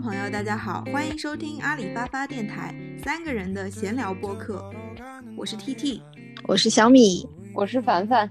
[0.00, 2.74] 众朋友，大家好，欢迎收听阿里巴巴电台
[3.04, 4.64] 三个人的闲聊播客。
[5.36, 6.02] 我是 T T，
[6.44, 8.26] 我是小米，我是凡凡。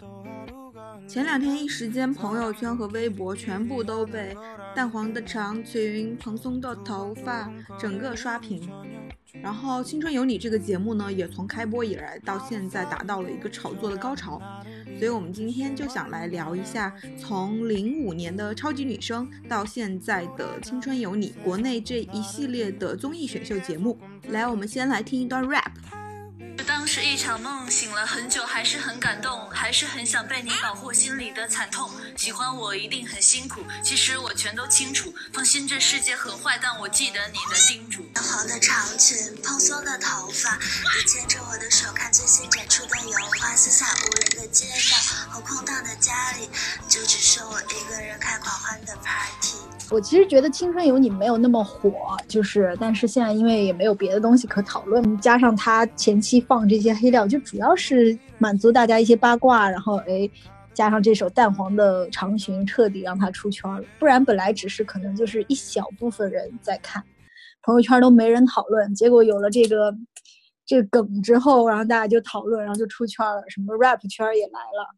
[1.07, 4.35] 前两天一时间，朋友圈和微博全部都被
[4.75, 7.47] 淡黄的长裙、蓬松的头发
[7.77, 8.67] 整个刷屏。
[9.43, 14.41] 然后《青春有你》这个节目呢，也从开播以来到现在达到了一个炒作的高潮。
[14.99, 23.97] 所以，我们今天就想来聊一下，从零五年的超级女声到现在的《青春有你》，国内这一系列的综艺选秀节目。
[24.27, 25.71] 来，我们先来听一段 rap。
[27.01, 31.89] 一场梦，醒了很久，还是很感动，还是很想被你保护心里的惨痛。
[32.17, 35.13] 喜欢我一定很辛苦，其实我全都清楚。
[35.33, 38.03] 放心，这世界很坏，但我记得你的叮嘱。
[38.13, 43.55] 淡黄的长裙，蓬松的头发，你牵着我的手，看最新展出的油画。
[43.55, 44.97] 四下无人的街道
[45.31, 46.49] 和空荡的家里，
[46.87, 49.57] 就只剩我一个人开狂欢的 party。
[49.91, 60.29] 我其实觉得《青春有你》没有那么火，就是，但是现在因为也没有别的东西可讨论，加上他前期放这些黑料，就主要是满足大家一些八卦，然后哎，
[60.75, 63.81] 加上这首淡黄的长裙，彻底让他出圈了。
[63.97, 67.03] 不然本来只是可能就是一小部分人在看，
[67.63, 69.91] 朋友圈都没人讨论，结果有了这个
[70.67, 74.95] 这个梗之后，然后大家就讨论，然后就出圈了，什么 rap 圈也来了。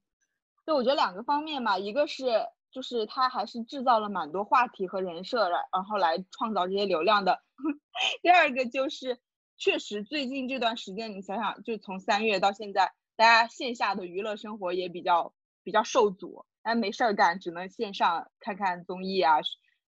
[0.67, 2.25] 就我觉得两个方面嘛，一个是。
[2.71, 7.41] 就是他还是制造了蛮多话题和人设，然然后来创造这些流量的。
[8.23, 9.19] 第二个就是，
[9.57, 19.37] 确实最近这段时间，你想想，就从三月到现在，大家线下的娱乐生活也比较比较受阻，哎，没事儿干，只能线上看看综艺啊，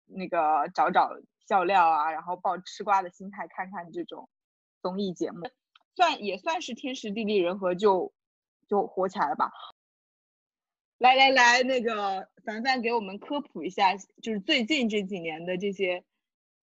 [0.05, 1.09] 那个找找
[1.47, 4.29] 笑料啊，然后抱吃瓜的心态看看这种
[4.81, 5.49] 综艺节目，
[5.95, 8.13] 算也算是天时地利人和，就
[8.67, 9.51] 就火起来了吧。
[10.99, 16.01] 来来来，那个凡凡给我们科普一下，就是最近这几年的这些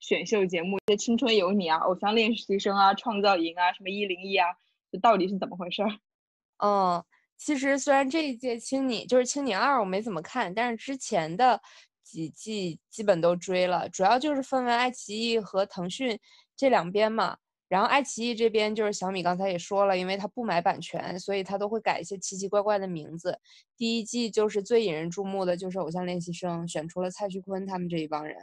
[0.01, 4.47] 选秀节目，这《青春有你》啊，《偶像练习生》啊，《创造营》啊，什么一零一啊，
[4.91, 5.83] 这到底是怎么回事？
[6.65, 7.05] 嗯，
[7.37, 11.61] 其实虽然这一届青你就是青你二我没怎么看，但是之前的
[12.03, 16.19] 几季基本都追了，主要就是分为爱奇艺和腾讯
[16.57, 17.37] 这两边嘛。
[17.73, 23.41] 然后爱奇艺这边就是小米刚才也说了，因为他不买版权，所以他都会改一些奇奇怪怪的名字。
[23.79, 28.37] 第一季就是最引人注目的就是《偶像练习生》，选出了蔡徐坤他们这一帮人。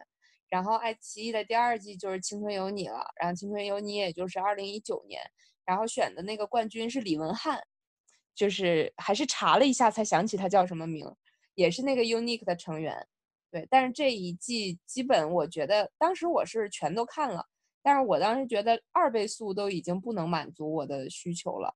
[0.50, 5.22] 然后爱奇艺的第二季就是《青春有你》了，然后《青春有你》也就是二零一九年，
[5.64, 7.62] 然后选的那个冠军是李文翰，
[8.34, 11.06] 就是还是查了一下才想起他叫什么名，
[11.54, 13.06] 也是那个 Unique 的成员。
[13.52, 17.46] 对，但是这一季基本我觉得当时我是全都看了。
[17.82, 21.74] 但是我当时觉得二倍速都已经不能满足我的需求了，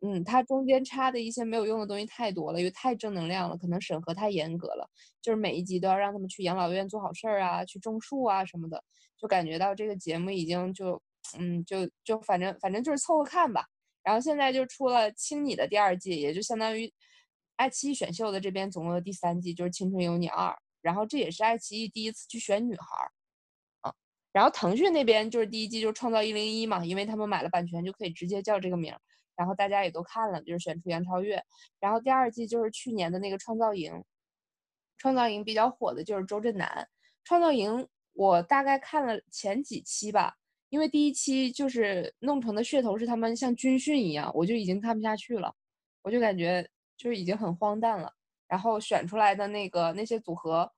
[0.00, 4.88] 嗯，它中间插的一些没有用的东西太多了，因为太正能量了，可能审核太严格了，
[5.20, 8.82] 就是每一集都要让他们去养老院做好事儿啊，去种树啊什么的，
[9.16, 11.00] 就感觉到这个节目已经就，
[11.38, 13.66] 嗯，就就反正反正就是凑合看吧。
[14.02, 16.92] 然后现在就出了《青你》的第二季，也就相当于
[17.54, 20.50] 爱奇艺选秀的这边总共的第三季，就是《青春有你二》，
[20.80, 23.12] 然后这也是爱奇艺第一次去选女孩儿。
[24.32, 28.94] 然后腾讯那边就是第一季就是创造一零一嘛，因为他们买了版权就可以直接叫这个名，
[29.36, 31.42] 然后大家也都看了，就是选出杨超越。
[31.78, 34.02] 然后第二季就是去年的那个创造营，
[34.96, 36.88] 创造营比较火的就是周震南。
[37.24, 40.34] 创造营我大概看了前几期吧，
[40.70, 45.54] 因为第一期就是弄成的噱头是他们像军训一样，我就已经看不下去了，
[46.02, 46.66] 我就感觉
[46.96, 48.12] 就是已经很荒诞了。
[48.48, 50.72] 然后选出来的那个那些组合。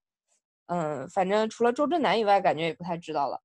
[0.67, 3.39] 嗯，反正除了周震南以外，感觉也不太知道了。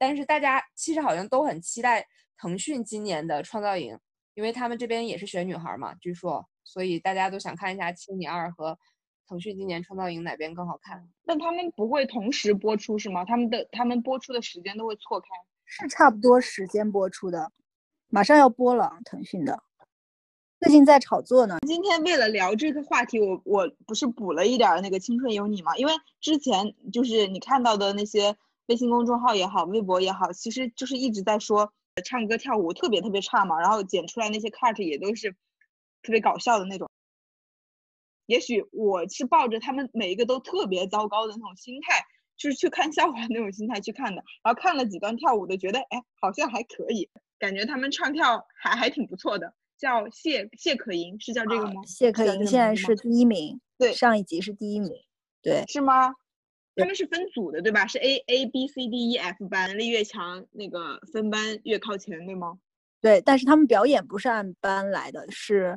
[0.00, 2.06] 但是大家其实好像都很期待
[2.38, 3.98] 腾讯今年的创造营，
[4.32, 8.78] 因为他们这边也是选女孩嘛，据说，所以大家都想看一下《青你二》和
[9.28, 11.06] 腾讯今年创造营哪边更好看。
[11.26, 13.26] 但他们不会同时播出是吗？
[13.26, 15.26] 他们的他们播出的时间都会错开？
[15.66, 17.52] 是差不多时间播出的，
[18.08, 19.62] 马上要播了，腾讯的。
[20.60, 21.58] 最近在炒作呢。
[21.66, 25.76] 今天为了聊这个话题，我我不是补了一点那个《青春有你》嘛？
[25.76, 28.36] 因为之前就是你看到的那些
[28.70, 31.72] 微信公众号也好，微博也好，其实就是一直在说
[32.04, 35.32] 唱歌跳舞特别特别差嘛，然后剪出来那些 cut 也都是
[36.02, 36.88] 特别搞笑的那种。
[38.26, 42.00] 也许我是抱着他们每一个都特别糟糕的那种心态，
[42.36, 44.22] 就是去看笑话那种心态去看的。
[44.44, 49.52] 然后看了几段跳舞的，觉得哎好像还可以，感觉他们唱跳还还挺不错的。
[49.76, 51.82] 叫谢谢可寅是叫这个吗？
[51.84, 54.92] 谢可寅现在是第一名，对，上一集是第一名，
[55.42, 56.14] 对，是吗？
[56.80, 57.86] 他们是分组的，对吧？
[57.86, 62.58] 是 A A B C D E F 班，能力越强，那个分班越靠前，对吗？
[63.00, 65.76] 对，但是他们表演不是按班来的，是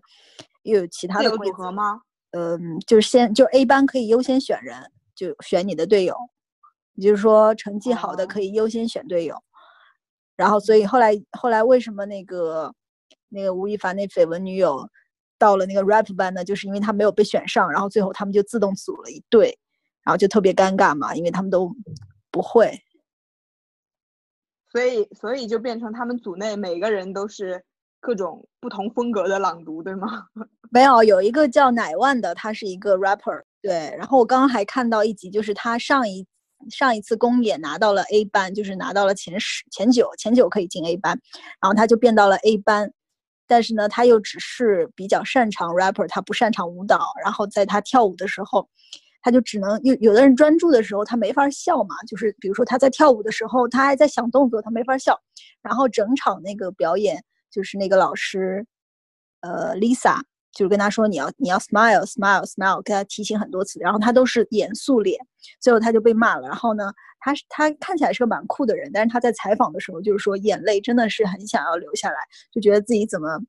[0.64, 2.02] 有其他的组合吗？
[2.32, 4.76] 嗯，就是先就 A 班可以优先选人，
[5.16, 6.16] 就选你的队友。
[6.96, 9.42] 也就是说成绩好的可以优先选队友。
[10.36, 12.74] 然后，所以后来后来为什么那个
[13.30, 14.88] 那个吴亦凡那绯闻女友
[15.40, 16.44] 到了那个 rap 班呢？
[16.44, 19.58] 就是因为他没有被选上，然后最后他们就自动组了一队，
[20.04, 21.74] 然后就特别尴尬嘛，因为他们都
[22.32, 22.82] 不会。
[24.72, 27.64] 所以，所以就变成他们组内每个人都是
[28.00, 30.26] 各种不同风格的朗读，对吗？
[30.72, 33.96] 没有，有一个叫乃万的，他是一个 rapper，对。
[33.96, 36.26] 然后我刚刚还看到一集，就是他上一
[36.72, 41.20] 上一次公演拿到了 A 班，就是拿到了前十、前九，前九可以进 A 班，
[41.62, 42.92] 然后他就变到了 A 班，
[43.46, 47.00] 但是呢，他又只是比较擅长 rapper，他不擅长舞蹈。
[47.24, 48.68] 然后在他跳舞的时候。
[49.24, 51.96] 他就只能有有的人专注的时候，他没法笑嘛。
[52.08, 55.20] 就是比如说他在跳舞的时候，他还在想动作，他没法笑。
[55.62, 58.66] 然后整场那个表演，就是那个老师，
[59.42, 60.20] 呃，Lisa，
[60.52, 65.20] 就是跟他说你要你要 smile，smile，smile，跟他提醒很多次，然后他都是严肃脸，
[65.60, 66.48] 最后他就被骂了。
[66.48, 72.18] 然后呢，他是他看起来是个蛮酷的人，但是他在采访的时候就是说眼泪真的是很想要流下来，
[72.52, 73.40] 就觉得自己怎么。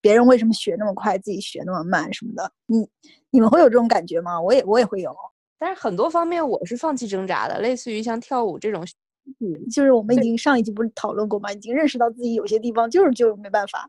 [0.00, 2.52] 别人为什么学那么快，自己学那么慢什么的？
[2.66, 2.88] 你
[3.30, 4.40] 你们会有这种感觉吗？
[4.40, 5.14] 我也我也会有，
[5.58, 8.84] 但是很多方面我是放弃挣扎的，类似于像跳舞这种，
[9.38, 11.52] 嗯，就是我们已经上一集不是讨论过吗？
[11.52, 13.88] 已经认识到自己有些地方就是就没办法。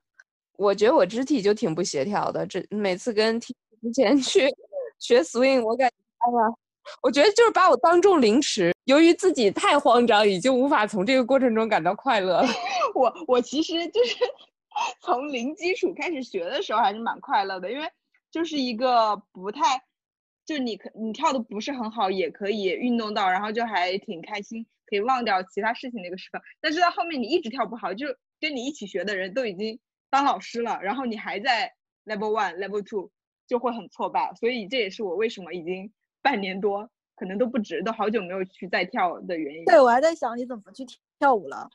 [0.57, 3.53] 我觉得我肢体就挺不协调的，这每次跟之
[3.93, 4.47] 前去
[4.99, 6.53] 学 swing，我感觉哎呀，
[7.01, 8.71] 我觉得就是把我当众凌迟。
[8.85, 12.47] 由于自己太慌张，已经无法从这个过程中感到快乐了。
[12.93, 14.15] 我我其实就是。
[15.01, 17.85] 从零基础开始学的时候还是蛮快乐的，因为
[18.31, 19.83] 就是一个不太，
[20.45, 26.41] 就你可你跳的不是很好，也可以运动到，然后就还挺开心，可以忘掉其他事情的一个时刻。
[26.61, 28.07] 但是到后面你一直跳不好，就
[28.39, 29.79] 跟你一起学的人都已经
[30.09, 31.73] 当老师了，然后你还在
[32.05, 33.11] level one level two，
[33.47, 34.33] 就会很挫败。
[34.39, 35.91] 所以这也是我为什么已经
[36.21, 39.65] 半年多，可能都不止，都好久没有去再跳的原因。
[39.65, 40.85] 对，我还在想你怎么去
[41.19, 41.69] 跳舞了。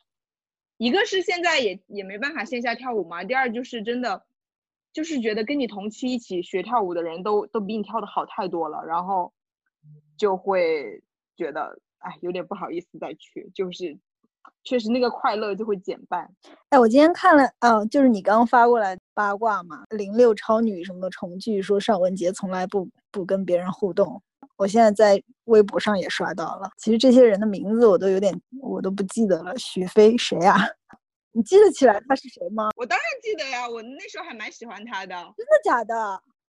[0.77, 4.25] 一个是现在也也没办法线下跳舞嘛，第二就是真的，
[4.93, 9.31] 就是觉得跟你同期一起学跳舞的人都都比你跳的好太多了，然后
[10.17, 11.03] 就会
[11.35, 13.97] 觉得哎有点不好意思再去，就是
[14.63, 16.27] 确实那个快乐就会减半。
[16.69, 24.21] 哎，我今天看了，嗯，就是你刚刚发过来八卦嘛，零六超女什么重聚，说尚雯婕从来不不跟别人互动。
[24.55, 29.55] 我现在在微博上也刷到了，其实这些人的名字我都有点，我都不记得了。
[29.57, 30.57] 许飞谁啊？
[31.37, 32.71] 你记得起来他是谁吗？
[32.75, 35.13] 我当然记得呀，我那时候还蛮喜欢他的。
[35.37, 35.93] 真的假的？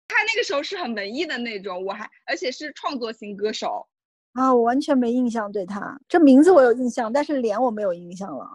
[0.09, 3.87] 他那个时候是很文艺的那种，我还而且是创作型歌手
[4.33, 6.01] 啊，我完全没印象对他。
[6.09, 8.49] 这名字我有印象，但是脸我没有印象了。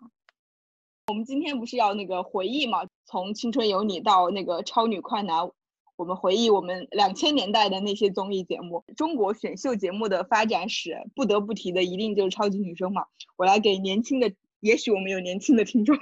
[1.09, 2.79] 我们今天不是要那个回忆嘛？
[3.05, 5.47] 从青春有你到那个超女快男。
[5.95, 13.05] 我们回忆我们两千年代的那些综艺节目，中国选秀节目的发展史，不得不提的一定就是超级女声嘛。
[13.37, 14.29] 我来给年轻的，
[14.65, 15.95] 也许我们有年轻的听众，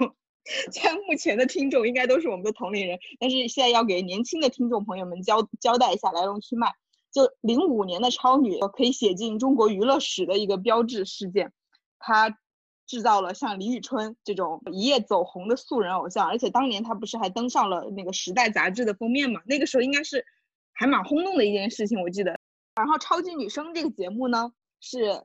[0.72, 6.72] 虽然目前的听众应该都是我们的同龄人，但是现在要给年轻的听众朋友们交交代一下来龙去脉。
[7.12, 11.52] 就零五年的超女，可以写进中国娱乐史的一个标志事件，
[11.98, 12.38] 它。
[12.86, 19.40] 制造了像李宇春这种一夜走红的素人偶像，而且当年他不是还登上了那个《时代》杂志的封面嘛？
[19.46, 20.26] 那个时候应该是
[20.74, 22.38] 还蛮轰动的一件事情，我记得。
[22.74, 25.24] 然后《超级女声》这个节目呢，是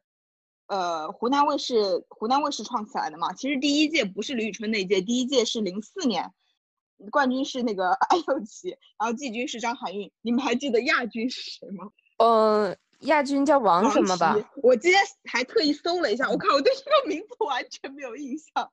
[0.70, 3.34] 呃湖南卫视湖南卫视创起来的嘛？
[3.34, 6.32] 其实第一届不是李宇春那届，第一届是零四年，
[7.12, 10.10] 冠军是那个 安又琪，然后季军是张含韵。
[10.22, 11.90] 你们还记得亚军是谁吗？
[12.18, 12.78] 嗯。
[13.04, 14.36] 亚军叫王什么吧？
[14.62, 18.70] 我今天还特意搜了一下，我靠，我对这个名字完全没有印象。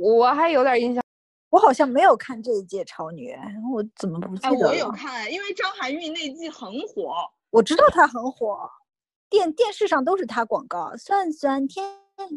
[0.00, 1.00] 我还有点印象，
[1.48, 3.32] 我好像没有看这一届超女，
[3.72, 4.52] 我怎么不记得哎？
[4.56, 7.14] 我有看，因为张含韵那季很火。
[7.50, 8.68] 我知道她很火，
[9.30, 10.96] 电电视上都是他广告。
[10.96, 11.86] 酸酸甜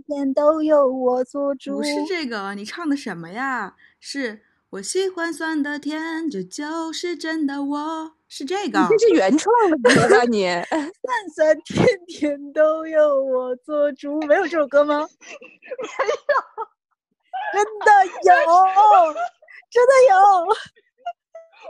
[0.07, 1.77] 甜都有我做主。
[1.77, 3.75] 不是这个，你唱的什么呀？
[3.99, 4.41] 是。
[4.71, 7.61] 我喜欢酸的甜，这就是真的。
[7.61, 10.23] 我是这个，这是原创的歌吧？
[10.23, 15.05] 你酸酸甜甜都有我做主，没有这首歌吗？
[15.19, 16.15] 没有，
[17.51, 17.91] 真的
[18.23, 18.31] 有，
[19.69, 20.15] 真的有，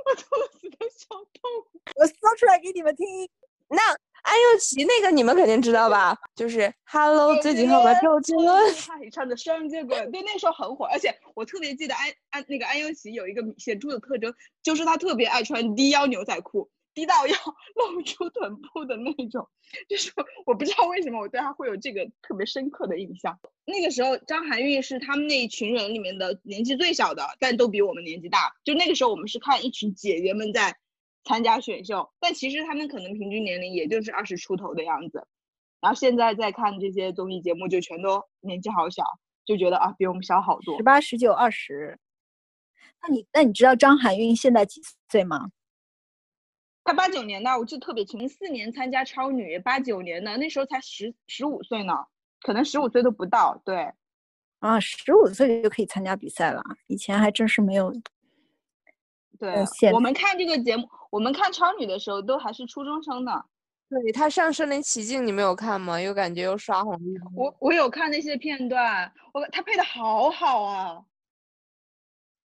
[0.06, 0.22] 我肚
[0.60, 1.50] 子都笑痛。
[1.96, 3.28] 我搜出来给你们听。
[3.68, 3.82] 那。
[4.24, 6.18] 安又琪那个你们肯定知道吧？
[6.36, 7.94] 就是 Hello 最近好吗？
[8.02, 10.86] 周杰伦， 他唱的《双截棍》，对，那时候很火。
[10.86, 17.36] 而且我特别记得安安那个安又琪有一个显著的特征，就是她特别爱穿低腰牛仔裤，低到要
[17.76, 19.48] 露出臀部的那种。
[19.90, 20.12] 就是
[20.46, 23.40] 我不知道为什么我对她会有这个特别深刻的印象。
[23.66, 28.54] 那个时候张含韵是他们那一群人里面的年纪最小的，但都比我们年纪大。
[28.64, 30.78] 就那个时候我们是看一群姐姐们在。
[31.24, 35.28] 参加选秀，但其实他们可能平均年龄也就是二十出头的样子。
[35.80, 39.04] 然后现在再看这些综艺节目，就全都年纪好小，
[39.46, 40.84] 就觉得啊比我们小好多十。
[40.84, 42.00] 八、十九、二十。
[43.02, 45.52] 那你那你知道张含韵现在几岁吗？
[46.84, 51.94] 她八九年的，我记得特别清，零四年参加超女，八九年的那时候才十十五岁呢，
[52.42, 53.60] 可能十五岁都不到。
[53.66, 53.92] 对，
[54.60, 57.92] 啊，十五岁就可以参加比赛了，以前还真是没有。
[59.42, 63.44] 对，我们看这个节目，我们看超女的时候都还是初中生呢。
[63.90, 66.00] 对他上《身临其境》，你没有看吗？
[66.00, 67.00] 又感觉又刷红了。
[67.36, 71.04] 我我有看那些片段，我他配的好好啊。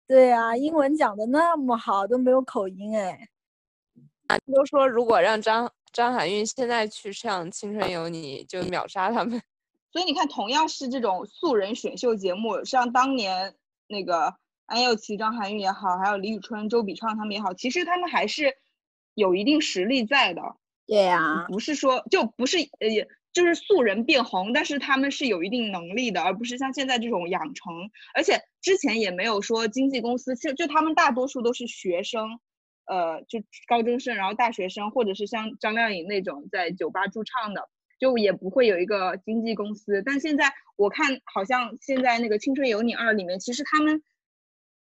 [0.08, 3.28] 对啊，英文讲的那么好，都没有口音哎。
[4.52, 9.40] 都说如果让张张含韵现在去上《青春有你》，就秒杀他们。
[9.92, 13.54] 所以你看，同样是这种素人选秀节目，像当年
[13.86, 14.34] 那个
[14.70, 18.56] 安又琪、张含韵也好，还有李宇春、周笔畅他们也好，其实他们还是
[19.14, 20.40] 有一定实力在的。
[20.86, 27.90] 对呀、不是说就不是呃，也就是素人变红，但是他们是有一定能力的，而不是像现在这种养成。
[28.14, 32.38] 而且之前也没有说经纪公司，其实就他们大多数都是学生，
[32.86, 40.02] 呃，就高中生，然后大学生，或者是像张靓颖那种在酒吧驻唱的，就也不会有一个经纪公司。
[40.04, 44.02] 但现在我看好像现在那个《青春有你二》里面，其实他们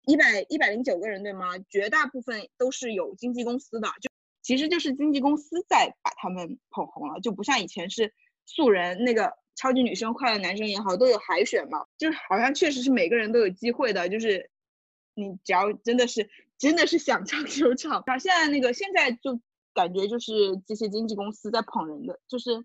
[0.08, 1.58] 一百一百零九个人对吗？
[1.68, 4.10] 绝大部分都是有经纪公司的，就
[4.40, 8.14] 其实就是经纪公司在把他们捧红了，就不像以前是
[8.46, 14.50] 素人那个超级女生、快乐男生也好，都有海选嘛，就是好像确实是每个人都有机会的，就是
[15.12, 18.02] 你只要真的是真的是想唱就唱。
[18.06, 19.38] 然后现在那个现在就
[19.74, 20.32] 感觉就是
[20.66, 22.64] 这些经纪公司在捧人的，就是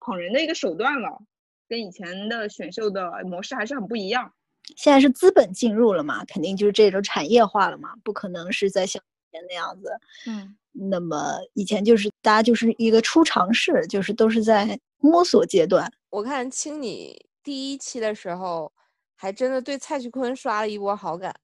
[0.00, 1.22] 捧人的一个手段了，
[1.68, 4.34] 跟以前的选秀的模式还是很不一样。
[4.76, 9.90] 现在是资本进入了嘛，肯定就是这种产业化了嘛，不可能是在像以前那样子。
[10.26, 15.92] 嗯，那么以前就是大家就是一个初尝试，就是都是在摸索阶段。
[16.10, 18.72] 我看青你第一期的时候，
[19.16, 21.34] 还真的对蔡徐坤刷了一波好感，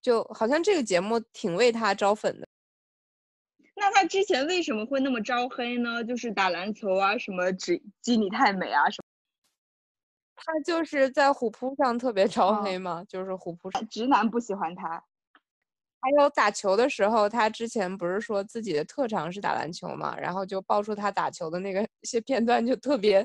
[0.00, 2.46] 就好像这个节目挺为他招粉的。
[3.74, 6.04] 那他之前为什么会那么招黑呢？
[6.04, 9.01] 就是打篮球啊，什么只鸡你太美啊，什
[10.44, 13.88] 他就是在虎扑上特别招哦黑嘛，就是虎扑上。
[13.88, 15.02] 直男不喜欢他。
[16.04, 23.24] 还有打球的时候，他之前不是说自己的特长是打篮球嘛，然后就爆出他打球的那个 一些片段，就特别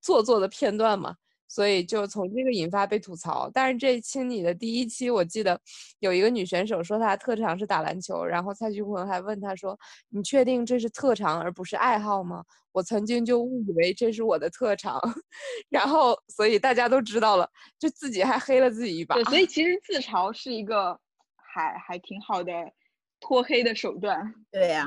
[0.00, 1.14] 做作的片段嘛，
[1.48, 3.50] 所以就从这个引发被吐槽。
[3.52, 5.60] 但是这青你的第一期，我记得
[6.00, 9.78] 有一个女选手说她特长是打篮球，然后蔡徐坤还问她说
[10.10, 15.00] ：“你确定这是特长而不是爱好吗？”我曾经就误以为这是我的特长，
[15.70, 17.48] 然后所以大家都知道了，
[17.78, 19.14] 就自己还黑了自己一把。
[19.14, 20.98] 对，所以其实自嘲是一个
[21.54, 22.52] 还还挺好的
[23.20, 24.20] 脱黑的手段。
[24.52, 24.86] 对呀、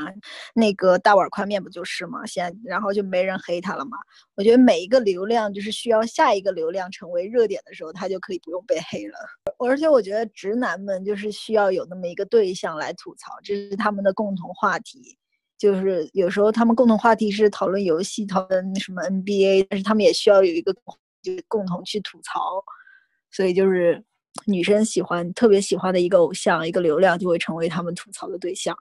[0.55, 2.25] 那个大碗宽面不就是吗？
[2.25, 3.98] 现在然后就没人黑他了嘛。
[4.36, 9.17] 我觉得每一个流量就是需要下一个流量成为热点的时候，他就可以不用被黑了。
[9.59, 15.17] 而且我觉得直男们就是需要有那么一个对象来吐槽，这是他们的共同话题。
[15.57, 20.74] 就是有时候他们共同话题是讨论游戏、讨论什么 NBA，但是他们也需要有一个
[21.21, 22.63] 就是共同去吐槽。
[23.31, 24.03] 所以就是
[24.46, 28.75] 女生喜欢特别喜欢的一个偶像、一个流量，就会成为他们吐槽的对象。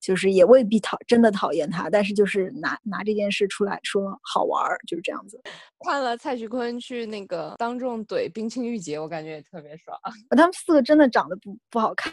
[0.00, 5.40] 就是也未必讨真的讨厌他，但是就是拿拿这件事出来说好玩儿，就是这样子。
[5.86, 9.96] 看了蔡徐坤去那个当众怼冰清玉洁，我感觉也特别爽。
[10.36, 12.12] 他们四个真的长得不不好看，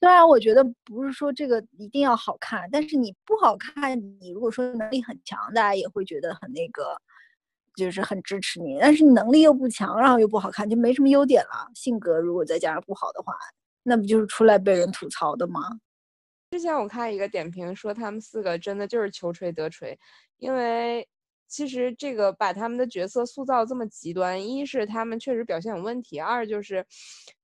[0.00, 6.94] 虽然我觉得不是说这个一定要好看，但是你不好看，你如果说能力很强，大家也会觉得很那个，
[7.84, 8.78] 就是很支持你。
[8.80, 11.70] 但是你能力又不强，然后又不好看，就没什么优点了。
[11.74, 13.32] 性格如果再加上不好的话，
[13.82, 15.60] 那不就是出来被人吐槽的吗？
[16.50, 19.98] 之前我看一个点评说，他们四个真的就是求锤得锤，
[20.38, 21.06] 因为
[21.46, 26.84] 其实这个把他们的角色塑造这么极端，一是他们确实表现有问题，二就是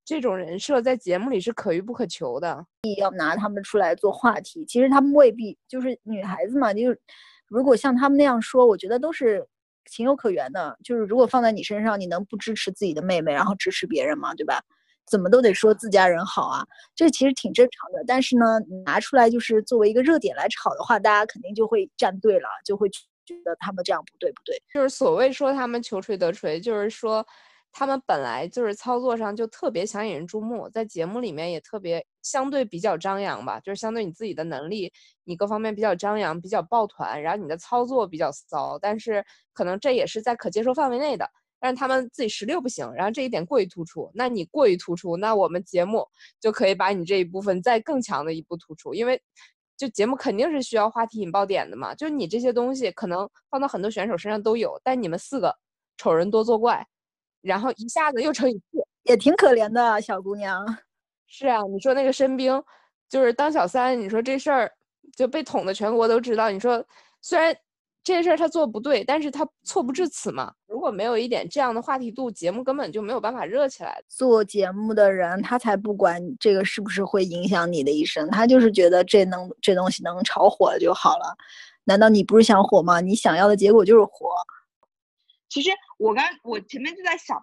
[0.04, 2.66] 这种人设在节目里是可遇不可求的。
[2.98, 6.98] 要拿他们出来做话题，其实他们未必就是女孩子嘛，就是
[7.46, 9.46] 如果像他们那样说，我觉得都是
[9.90, 10.76] 情有可原的。
[10.82, 14.34] 就是如果放在你身上，你能不支持自己的妹妹，然后支持别人吗？
[14.34, 14.62] 对吧？
[15.06, 18.02] 怎么都得说自家人好啊，这其实挺正常的。
[18.06, 24.56] 但是呢，你拿出来就是作为一个热点来炒的话，大家肯定就会站队了，就会觉得他们这样不对不对。
[24.72, 27.26] 就是所谓说他们求锤得锤，就是说
[27.76, 34.92] 他们本来就是操作上就特别想引人注目，在节目里面也特别相对比较张扬吧，就是相对你自己的能力，
[35.24, 41.28] 你各方面比较张扬，比较抱团，然后你的操作比较骚，但是可能这也是在可接受范围内的。
[41.58, 46.06] 但是他们自己实力不行，然后这一点过于突出，那你过于突出，那我们节目
[46.38, 49.20] 就可以把你这一部分再更强的一步突出，因为
[49.76, 51.94] 就节目肯定是需要话题引爆点的嘛。
[51.94, 55.56] 就你这些东西可能放到很多选手身上都有，但你们四个
[55.96, 56.86] 丑人多作怪，
[57.44, 60.64] 然后一下子又乘以四，也挺可怜的小姑娘。
[61.28, 62.62] 是啊，你说那个申冰
[63.08, 64.72] 就是当小三，你说这事儿
[65.16, 66.50] 就被捅的全国都知道。
[66.50, 66.84] 你说
[67.20, 67.56] 虽然。
[68.06, 70.52] 这事儿他做不对，但是他错不至此嘛。
[70.66, 73.98] 如果没有一点这样的话题度，节目根本就没有办法热起来。
[74.08, 81.34] 做节目的人，他才不管这个是不是会影响你的一生，他就是觉得这能这东西能炒火就好了。
[81.84, 83.00] 难道你不是想火吗？
[83.00, 84.28] 你想要的结果就是火。
[85.48, 85.70] 其实
[86.04, 87.42] 我刚我前面就在想，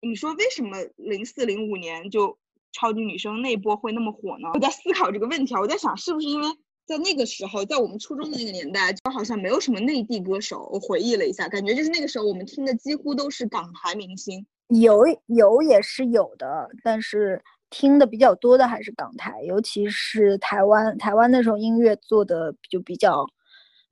[0.00, 2.38] 你说为什么零四零五年就
[2.72, 4.48] 超级女声那波会那么火呢？
[4.54, 6.48] 我在思考这个问题啊，我在想是不是因为。
[6.86, 10.68] 在那个时候，在我们初中的那个年代，就好像没有什么内地歌手。
[10.72, 14.44] 我回忆了一下，感觉就是那个时候我们听的几乎都是港台明星。
[14.66, 20.98] 有有也是有的，但是听的比较多的还是港台，尤其是台湾。
[20.98, 23.24] 台湾那时候音乐做的就比较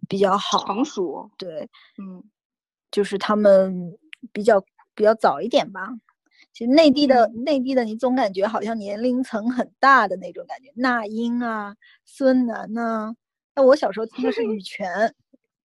[0.08, 1.30] 比较好，成熟。
[1.38, 2.24] 对，嗯，
[2.90, 3.96] 就是他们
[4.32, 4.60] 比较
[4.94, 5.88] 比较早一点吧。
[6.52, 10.72] 其实内地的内地的，你总感觉好像年龄层很大的那种感觉。
[10.74, 13.14] 那英啊，孙楠呐，
[13.54, 15.14] 那我小时候听的是羽泉，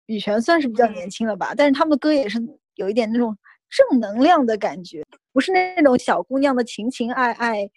[0.07, 2.39] 羽泉算是比较年轻了吧，但是他们的歌也是
[2.75, 3.37] 有一点那种
[3.71, 7.71] 正能量的感觉，不是那种小姑娘的情情爱爱。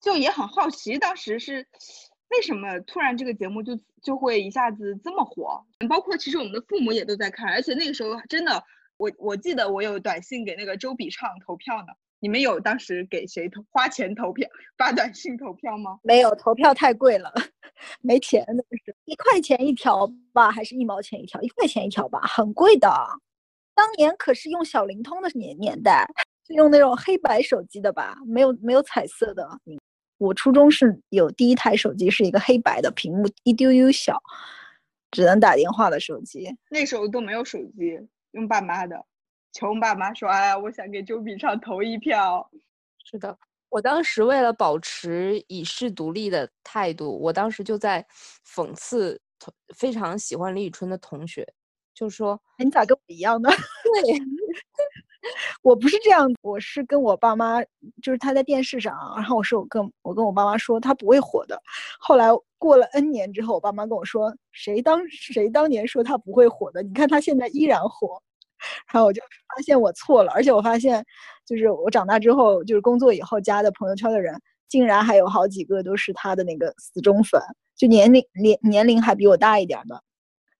[0.00, 1.66] 就也很好奇，当时是
[2.30, 5.64] 为什么突然这个节目就就会一下子这么火？
[5.88, 8.62] 包括其实我们的父母也都在看，而且那个时候真的，
[9.02, 11.88] 我我记得我有短信给那个周笔畅投票呢。
[12.20, 15.98] 你们有当时给谁投花钱投票发短信投票吗？
[16.04, 17.34] 没有，投票太贵了，
[18.00, 21.42] 没钱那个是一块钱一条吧，还是一毛钱一条？
[21.42, 22.88] 一块钱一条吧，很贵的。
[23.74, 26.06] 当年可是用小灵通的年年代，
[26.46, 28.16] 是用那种黑白手机的吧？
[28.24, 29.58] 没有没有彩色的。
[30.18, 34.16] 我初中是有第一台手机，是一个黑白的屏幕，一丢丢小，
[35.10, 36.56] 只能打电话的手机。
[36.70, 37.98] 那时候都没有手机，
[38.32, 39.04] 用爸妈的。
[39.52, 42.50] 求爸妈说：“哎呀，我想给周笔畅投一票。”
[43.04, 43.36] 是的，
[43.68, 48.06] 我当时为了保持以示独立的态度，我当时就在
[48.46, 49.20] 讽刺
[49.76, 51.46] 非常喜欢李宇春的同学，
[51.94, 53.50] 就说：“你咋跟我一样呢？”
[53.84, 54.18] 对，
[55.62, 57.62] 我不是这样，我是跟我爸妈，
[58.02, 61.60] 就是他在电视上，然后我说我跟我跟我爸妈说他不会火的。
[61.98, 66.82] 后来过了 N 年之后，我爸妈跟我说：“谁当谁当年说他不会火的？
[66.82, 68.20] 你看他现在依然火。”
[68.92, 71.04] 然后我就发现我错了，而且我发现，
[71.44, 77.40] 就是我长大之后，就是工作以后加的朋友圈的人，竟然还有好几个都是他的那个死忠粉，
[77.76, 80.00] 就年龄年年龄还比我大一点的。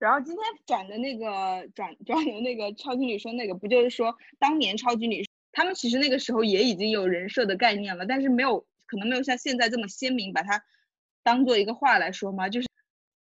[0.03, 10.65] 然后今天转的那个转转的那个超级女生那个，不就是说当年超级女他们其实那个时候也已经有人设的概念了，但是没有可能没有像现在这么鲜明，把它
[11.23, 12.69] 当做一个话来说嘛，就是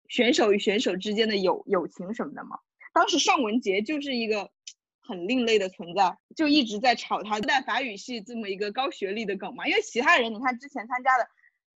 [0.09, 2.59] 选手与选手之间的友友情什么的嘛。
[2.93, 4.51] 当时尚雯婕就是一个。
[5.01, 9.67] 很另类的存在，就一直在炒他带法语系这么一个高学历的梗嘛。
[9.67, 11.27] 因为其他人，你看之前参加的，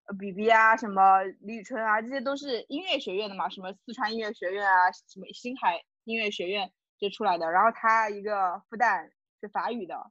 [0.06, 7.50] 呃，B B 啊，什么李宇春啊，这些都是音乐学院的嘛，什么四川音乐学院啊，什么星海音乐学院就出来的。
[7.50, 9.10] 然后他一个复旦
[9.40, 10.10] 是法语的，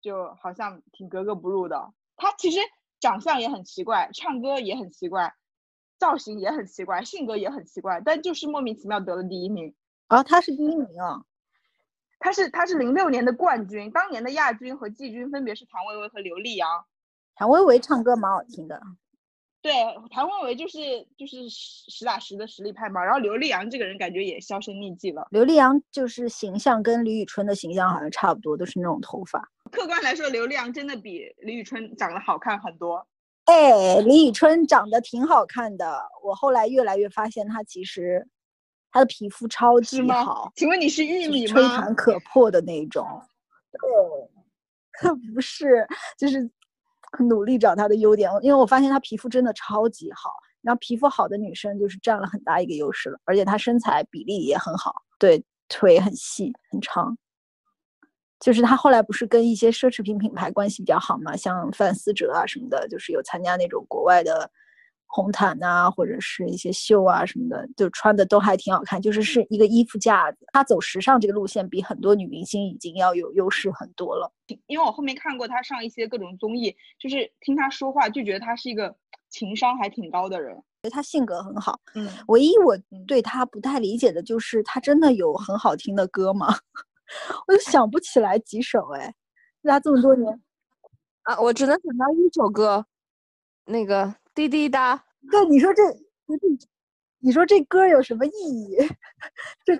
[0.00, 1.92] 就好像挺格格不入的。
[2.16, 2.60] 他其实
[3.00, 5.34] 长相也很奇怪，唱歌也很奇怪，
[5.98, 9.74] 造型也很奇怪，性格也很奇怪，但就是莫名其妙得了第一名。
[10.06, 11.24] 啊，他是第一名啊。
[12.20, 16.84] 他是他是零六年的冠军，当年的亚军和季军分别是谭维维和刘力扬。
[17.36, 18.82] 谭维维唱歌蛮好听的，
[19.60, 19.72] 对，
[20.10, 20.78] 谭维维就是
[21.16, 23.02] 就是实实打实的实力派嘛。
[23.02, 25.26] 然后刘力扬这个人感觉也销声匿迹了。
[25.30, 29.42] 刘力扬就是形象跟李宇春的形象好像差不多，都是那种头发。
[29.70, 33.06] 客观来说，刘力扬真的比李宇春长得好看很多。
[33.44, 38.28] 哎，李宇春长得挺好看的，我后来越来越发现她其实。
[38.90, 41.52] 她的皮肤超级好，请问你是玉米吗？
[41.52, 43.06] 吹弹可破的那种。
[43.70, 46.50] 对， 不是，就是
[47.28, 48.30] 努力找她的优点。
[48.42, 50.30] 因为我发现她皮肤真的超级好，
[50.62, 53.18] 然后皮肤好的女生就是占了很大一个优势了。
[53.24, 57.16] 而且她身材比例也很好，对，腿很细很长。
[58.40, 64.50] 就是她后来不是跟一些奢侈品品牌关系比较好嘛，像范思哲啊什么的，就是有参加那种国外的。
[65.10, 70.46] 红毯呐，或者是一些秀啊什么的，就穿的都还挺好看，就是是一个衣服架子。
[70.52, 74.30] 她走时尚这个路线，比很多女明星已经要有优势很多了。
[74.66, 78.94] 因为我后面看过她上一些各种综艺，就是听她说话，就觉得她是一个
[79.30, 80.62] 情商还挺高的人。
[80.90, 86.48] 她性格很好，嗯，唯一我对她不太理解的就是她真的有很好听的歌吗？
[87.48, 89.14] 我就想不起来几首哎，
[89.64, 90.40] 她这么多年
[91.24, 92.84] 啊，我只能想到一首歌，
[93.64, 94.14] 那个。
[94.38, 95.82] 滴滴答，对你说这
[97.18, 98.76] 你说这歌有什么意义？
[99.66, 99.76] 这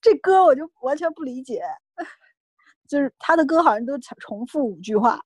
[0.00, 1.62] 这歌我就完全不理解，
[2.88, 5.20] 就是他的歌好像都重复五句话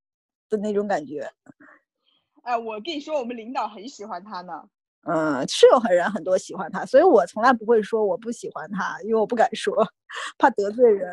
[0.50, 1.26] 的那种感觉。
[2.42, 4.52] 哎，我跟你说，我们领导很喜欢他呢。
[5.04, 9.74] 嗯，是有很人很多喜欢他，所以我从来不会说我不喜欢他，因为我不敢说，
[10.36, 11.10] 怕得罪人。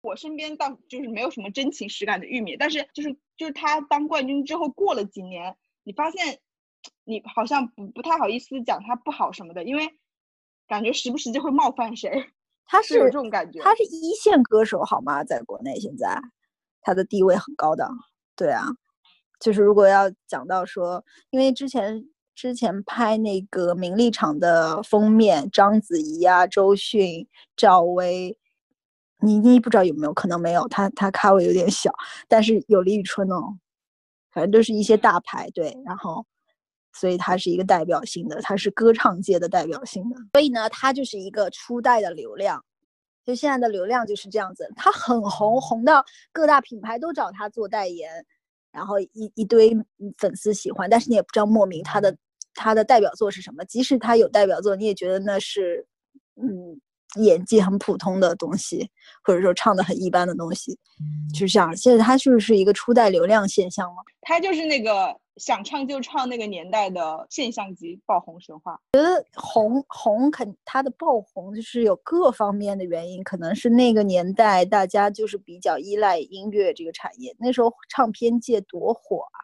[0.00, 6.40] 我身边倒就是没有什么真情实感的玉米，但是就是就是他当冠军之后过了几年，你发现
[7.04, 9.88] 你好像不不太好意思讲他不好什么的，因为
[10.66, 12.26] 感觉时不时就会冒犯谁。
[12.66, 15.22] 他是有这种感觉，他是一线歌手好吗？
[15.24, 16.20] 在国内现在
[16.82, 17.88] 他的地位很高的。
[18.34, 18.66] 对啊，
[19.40, 22.08] 就是如果要讲到说，因为之前。
[22.36, 28.38] 之前拍那个名利场的封面，章子怡啊、周迅、赵薇，
[29.20, 31.90] 倪妮不知道有没有可能没有，她她咖位有点小，
[32.28, 33.56] 但是有李宇春哦，
[34.32, 36.26] 反正都是一些大牌对，然后
[36.98, 42.64] 所以他是一个代表性的，他是歌唱界的代表性的，所以呢，他就是一个初代的流量，
[43.24, 48.24] 就现在的流量就是这样子，他很红，红到各大品牌都找他做代言，
[48.72, 49.76] 然后一一堆
[50.16, 52.16] 粉丝喜欢，但是你也不知道莫名他的。
[52.58, 53.62] 他的代表作是什么？
[53.66, 55.86] 即使他有代表作，你也觉得那是，
[56.40, 56.80] 嗯，
[57.22, 58.90] 演技很普通的东西，
[59.22, 60.72] 或者说唱的很一般的东西，
[61.34, 61.76] 就是这样。
[61.76, 63.96] 现在他是不是一个初代流量现象吗？
[64.22, 68.80] 他就是那个想唱就唱那个年代的现象级爆红神话。
[68.92, 79.38] 觉得红红肯他的爆红就是有各方面的原因，可能是那个年代大家就是比较依赖音乐这个产业，那时候唱片界多火啊，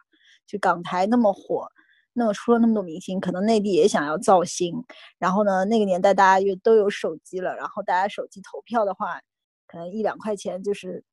[0.45, 1.67] 就港台那么火。
[2.15, 4.83] 那么出了那么多明星，可能内地也想要造星。
[5.17, 9.19] 然后呢，那个年代大家又都有手机了，然后大家手机投票的话，
[9.65, 11.03] 可能一两块钱就是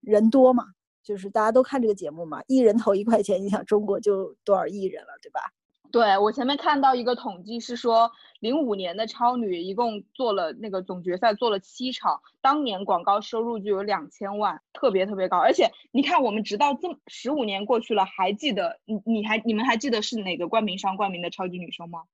[0.00, 0.66] 人多嘛，
[1.02, 5.40] 就是大家都看这个节目嘛，一人投一块钱，你想中国就多少亿人了，对吧？
[5.92, 15.38] 对我前面看到一个统计是说，零五年的超女一共做了那个总决赛做了七场，当年广告收入就有两千万，特别特别高。
[15.38, 22.04] 而且你看，我们直到这十五年过去了，还记得你你还你们还记得是哪个冠名商冠名的超级女生吗？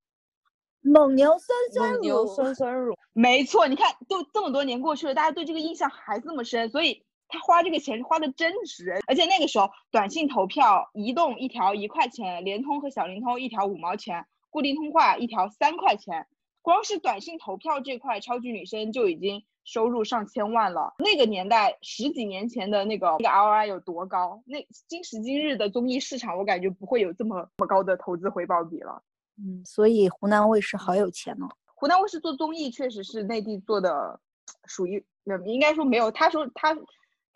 [0.80, 1.96] 蒙牛酸酸乳。
[1.96, 2.96] 蒙牛酸酸乳。
[3.12, 7.02] 没错，你看都这么多年过去了，大家对这个印象还这么深，所以。
[7.28, 16.26] 他花这个钱花的真值，而且那个时候短信投票，移动一条一块钱，联通和小灵通一条五毛钱，固定通话一条三块钱，
[16.62, 20.94] 光是短信投票这块，超级女声就已经收入上千万了。
[20.98, 24.40] 那个年代十几年前的那个那个 ROI 有多高？
[24.46, 29.02] 那今时今日的综艺市场，我感觉不会有这么这么高的投资回报比了。
[29.38, 31.48] 嗯，所以湖南卫视好有钱哦。
[31.74, 34.20] 湖南卫视做综艺确实是内地做的，
[34.66, 35.04] 属于
[35.44, 36.08] 应该说没有。
[36.10, 36.76] 他说他。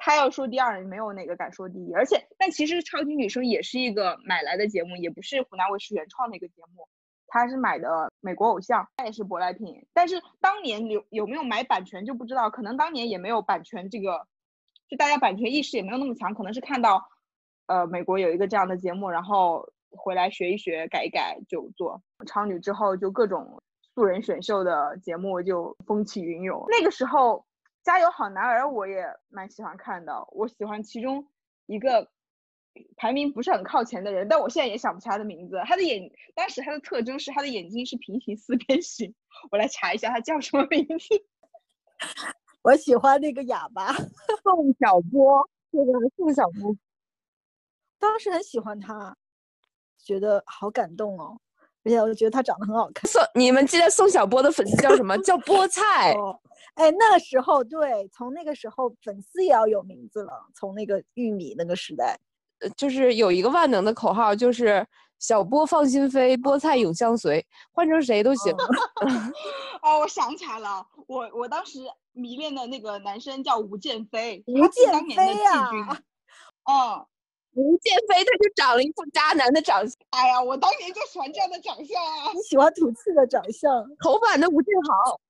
[0.03, 1.93] 他要说第二，没有哪个敢说第一。
[1.93, 6.89] 而且，但其实超级女声也是一个买来的节目，也不是湖南卫视原创的一个节目，
[7.29, 9.87] 他是买的美国偶像，他也是舶来品。
[9.93, 14.27] 但是当年有有没有买版权就不知道，可能当年也没有版权这个，
[14.89, 17.07] 就大家版权意识也没有那么强，可能是看到，
[17.67, 23.63] 呃，美国有一个这样的节目，然后回来学一学，改一改就做超女之后，就各种
[23.95, 26.65] 素人选秀的节目就风起云涌。
[26.71, 27.45] 那个时候。
[27.83, 30.25] 加油好男儿，我也蛮喜欢看的。
[30.33, 31.27] 我喜欢其中
[31.66, 32.11] 一个
[32.97, 35.61] 排名不是很靠前的人，但我现在也想不起他的名字。
[35.64, 39.14] 他的眼，当时他的特征是他的眼睛是平行四边形。
[39.51, 41.25] 我来查一下他叫什么名字。
[42.62, 43.93] 我喜欢那个哑巴
[44.45, 46.77] 宋小波，那个宋小波，
[47.99, 49.16] 当时很喜欢他，
[49.99, 51.40] 觉得好感动哦。
[51.85, 53.11] 而且我觉得他长得很好看。
[53.11, 55.16] 宋，你们记得宋小波的粉丝叫什么？
[55.19, 56.14] 叫菠菜。
[56.75, 60.33] 哎，那个时候对，从那个时候粉丝也要有名字了。
[60.55, 62.19] 从那个玉米那个时代，
[62.61, 64.87] 呃，就是有一个万能的口号，就是
[65.19, 68.55] 小波放心飞，菠菜永相随，换成谁都行。
[69.83, 71.81] 哦，我想起来了，我我当时
[72.12, 75.71] 迷恋的那个男生叫吴建飞，吴建飞呀。
[76.64, 77.07] 嗯。
[77.55, 79.97] 吴建飞，他就长了一副渣男的长相。
[80.11, 82.33] 哎呀，我当年就喜欢这样的长相啊！
[82.33, 85.21] 你喜欢土气的长相，头版的吴建豪。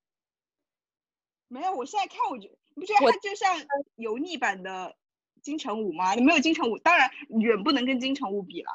[1.49, 3.57] 没有，我现在看，我觉你不觉得他就像
[3.97, 4.95] 油腻版的
[5.43, 6.15] 金城武吗？
[6.15, 8.71] 你没有金城武，当然远不能跟金城武比了。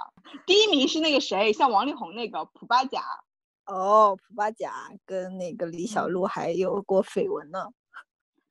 [0.48, 3.04] 第一名是那个谁，像王力宏那个普巴甲。
[3.68, 7.68] 哦，普巴甲跟那个李小璐还有过绯闻呢。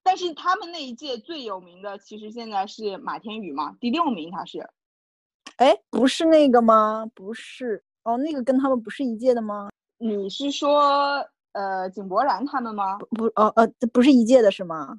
[0.04, 4.70] 但是他们那一届最有名的，其实现在是马天宇嘛，第六名他是。
[5.56, 7.08] 哎，不是那个吗？
[7.14, 9.70] 不是哦，那个跟他们不是一届的吗？
[9.98, 12.98] 你是说呃井柏然他们吗？
[13.10, 14.98] 不哦呃，不是一届的是吗？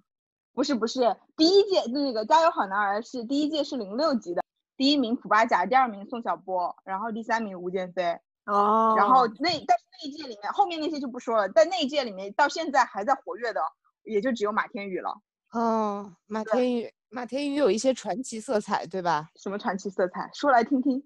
[0.53, 4.41] 不是不是，第一届那个加油好男儿是第一届是零六级的，
[4.77, 8.17] 第一名普巴甲，第二名宋晓波，然后第三名吴建飞。
[8.45, 13.59] 哦，然后那但是那一届里面后面那些就不说了，在那一届里面到现在还在活跃的，
[14.03, 15.19] 也就只有马天宇了。
[15.51, 19.29] 哦，马天宇，马天宇有一些传奇色彩，对吧？
[19.37, 20.29] 什么传奇色彩？
[20.33, 21.01] 说来听听。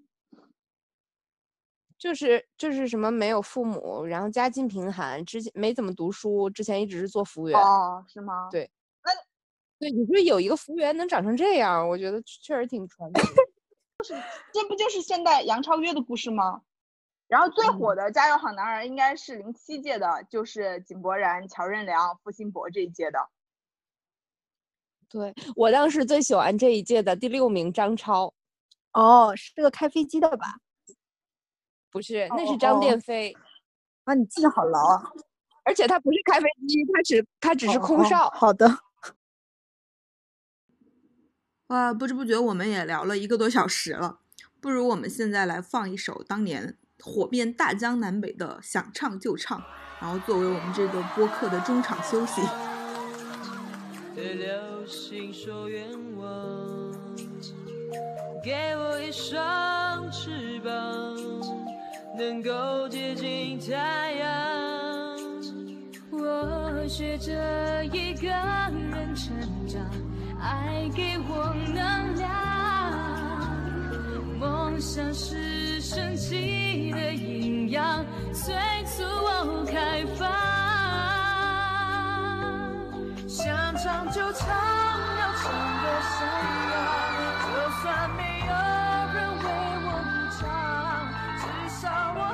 [1.96, 7.56] 就是就是什么没有父母，然后家境贫寒，之前没怎么读书，之前一直是做服务员。
[7.56, 8.48] 哦，是吗？
[8.50, 8.68] 对，
[9.04, 9.12] 那
[9.78, 13.20] 对你说有一个服务员能长成这样，我觉得确实挺传奇。
[14.52, 16.62] 这不就是现代杨超越的故事吗？
[17.28, 23.28] 然后最火的《加油好男儿》应该是零七届的，就是井柏然、乔任梁、付辛博这一届的。
[25.10, 28.32] 对我当时最喜欢这一届的第六名张超。
[28.92, 30.54] 哦，是个开飞机的吧？
[31.90, 33.36] 不是，那是张殿飞。
[34.04, 35.10] 啊，你记得好牢啊！
[35.64, 38.30] 而且他不是开飞机，他只他只是空少。
[38.30, 38.78] 好的。
[41.66, 44.20] 哇， 不知不觉我们也聊了一个多小时了，
[44.60, 49.60] 不如我们现在来放一首当年火遍大江南北的《想唱就唱》，
[50.00, 52.40] 然后作为我们这个播客的中场休息。
[54.14, 54.50] 对流
[54.86, 56.26] 星说愿望
[58.42, 60.70] 给我一双翅膀。
[62.18, 65.16] 能够接近太阳，
[66.10, 69.32] 我学着一个人成
[69.66, 69.80] 长，
[70.38, 72.28] 爱给我能量，
[74.38, 80.49] 梦想是神奇的营养，催促我开放。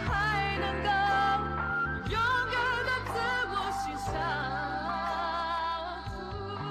[0.05, 0.91] 还能够
[2.11, 2.21] 勇
[2.53, 2.55] 敢
[2.85, 3.13] 的自
[3.51, 4.13] 我欣赏。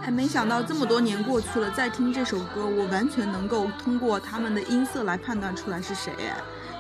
[0.02, 6.14] 还没想到这么多年过去了，再听这首歌，我完全能够通过他们的音色来判断出来是谁。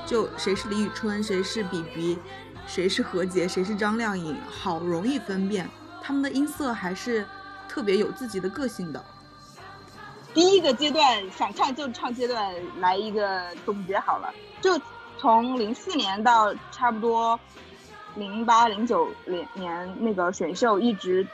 [0.05, 2.19] 就谁是李宇春，谁是比比，
[2.67, 5.67] 谁是何洁，谁是张靓颖，好容易分辨。
[6.03, 7.25] 他们的音色还是
[7.67, 9.03] 特别有自己的个性的。
[10.33, 14.79] 第一个阶段想唱就唱阶段来一个总结好了，就。
[15.17, 17.39] 从零四年到差不多
[18.15, 21.25] 零八零九年年那个选秀一直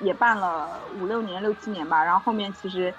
[0.00, 2.94] 也办了五六年六七年吧，然后后面其实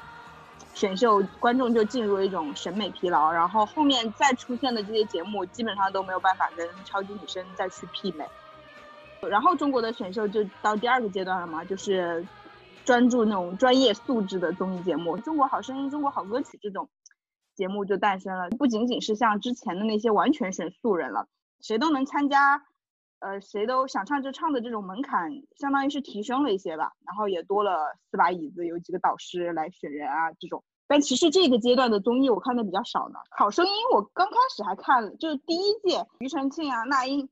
[0.74, 8.28] 选秀观众就进入了一种审美疲劳，然后后面再出现的这些节目基本上都没有办法跟超级女声再去媲美。
[9.21, 12.24] 然后中国的选秀就到第二个阶段了嘛，就是
[12.86, 16.88] 专注那种专业素质的综艺节目，《中国好声音》《中国好歌曲》这种。
[17.56, 21.26] 节目就诞生了，不仅仅是像之前的那些完全选素人了，
[21.62, 22.62] 谁都能参加，
[23.19, 26.91] 呃，谁都想唱就唱的这种门槛，相当于是提升了一些吧。
[27.06, 30.62] 然后也多了四把椅子，有几个导师来选人啊这种。
[30.86, 33.19] 但其实这个阶段的综艺我看的比较少呢。
[33.30, 37.30] 好声音我刚开始还看了，就是第一届庾澄庆啊、那英。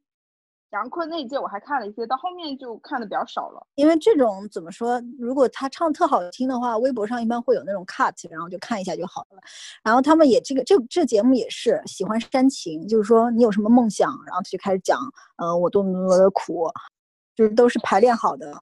[0.74, 3.68] 杨坤那一届我还看了一些，到后面就看的比较少了。
[3.76, 9.38] 因为这种怎么说，如果他唱特好听的话，微博上一般会有那种 cut，然后就看一下就好了。
[9.84, 15.00] 然后他们也这个这这节目也是喜欢煽情，就是说你有什么梦想，然后他就开始讲，
[15.38, 16.68] 嗯，我多么多么的苦，
[17.36, 18.60] 就是都是排练好的。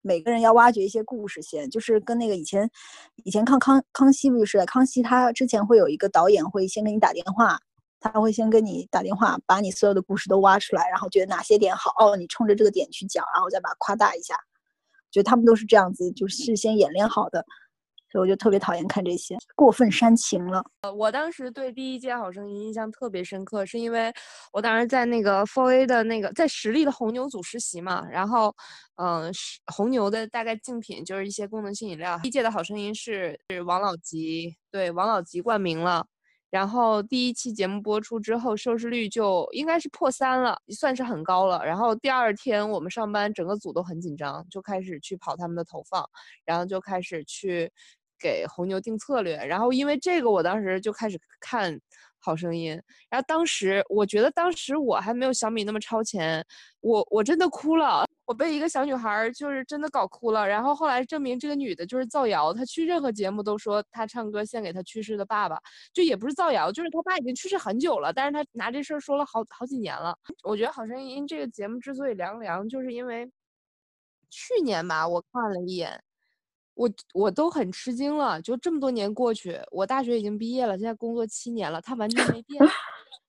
[0.00, 2.70] 每个人要挖掘一些故事先，就是跟那个以前
[3.24, 7.58] 以前看康康熙不就是康熙他之前会有一个导演会先给你打电话。
[8.12, 14.36] 他会先跟你打电话，把你所有的故事都挖出来，然后觉得哪些点好，哦，你冲着这个点去讲，然后再把它夸大一下。
[15.10, 17.44] 就他们都是这样子，就是事先演练好的，
[18.10, 20.62] 所以我就特别讨厌看这些过分煽情了。
[20.82, 24.12] 呃，我当时对第一届好声音印象特别深刻，是因为
[24.52, 28.54] 我当时在那个 Four A 的那个在实力的红牛组实习嘛，然后，
[28.96, 29.32] 嗯，
[29.72, 32.18] 红牛的大概竞品就是一些功能性饮料。
[32.22, 36.04] 第一届的好声音是是王老吉，对，王老吉冠名了。
[36.54, 41.60] 然后第一期节目播出之后，收视率就应该是破三了，算是很高了。
[41.66, 46.08] 然后第二天我们上班，整个组都很紧张，就开始去跑他们的投放，
[46.44, 47.72] 然后就开始去
[48.18, 49.36] 给红牛定策略。
[49.36, 51.78] 然后因为这个，我当时就开始看
[52.18, 52.80] 好声音。
[53.10, 56.44] 然后当时我觉得，当时我还没有小米那么超前，
[56.80, 58.04] 我我真的哭了。
[58.26, 65.58] 我被一个小女孩就是真的搞哭了，然后后来证明这个女的就是造谣，她去任何节目都说她唱歌献给她去世的爸爸，
[65.92, 70.16] 就也不是造谣，就是她爸已经去世很久了，但是她拿这事儿说了好好几年了。
[70.42, 73.30] 我觉得《好声音》这个节目之所以凉凉，就是因为
[74.30, 76.02] 去年吧，我看了一眼，
[76.74, 82.60] 我我都很吃惊了，就这么多年过去，我大学已经毕业了，现在工作七年了，他完全没变。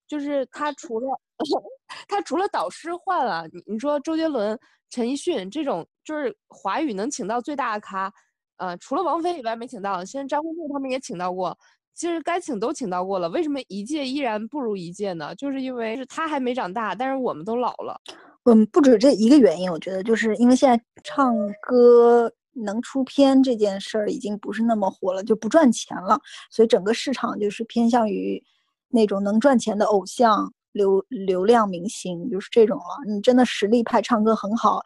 [0.07, 1.07] 就是他除了
[2.07, 4.57] 他除了导师换了，你你说周杰伦、
[4.89, 8.11] 陈奕迅这种就是华语能请到最大的咖，
[8.57, 11.57] 呃，除了王菲以外没请到，现在张惠妹他们也请到过，
[11.95, 15.33] 其实该请都请到过了，为什么一届依然不如一届呢？
[15.35, 17.99] 就是因为是他还没长大，但是我们都老了。
[18.43, 28.41] 嗯，不止这一个原因，我觉得就是因为现在唱歌能出片这件事儿已经不是那么火了，就不赚钱了，所以整个市场就是偏向于
[28.89, 32.97] 那种能赚钱的偶像流流量明星，就是这种了。
[33.07, 34.81] 你真的实力派唱歌很好，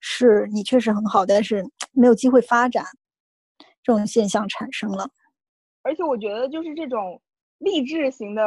[0.00, 2.84] 是你确实很好，但是 没有机会发展，
[3.82, 5.08] 这种现象产生了。
[5.82, 7.20] 而且我觉得就是这种
[7.58, 8.42] 励志型的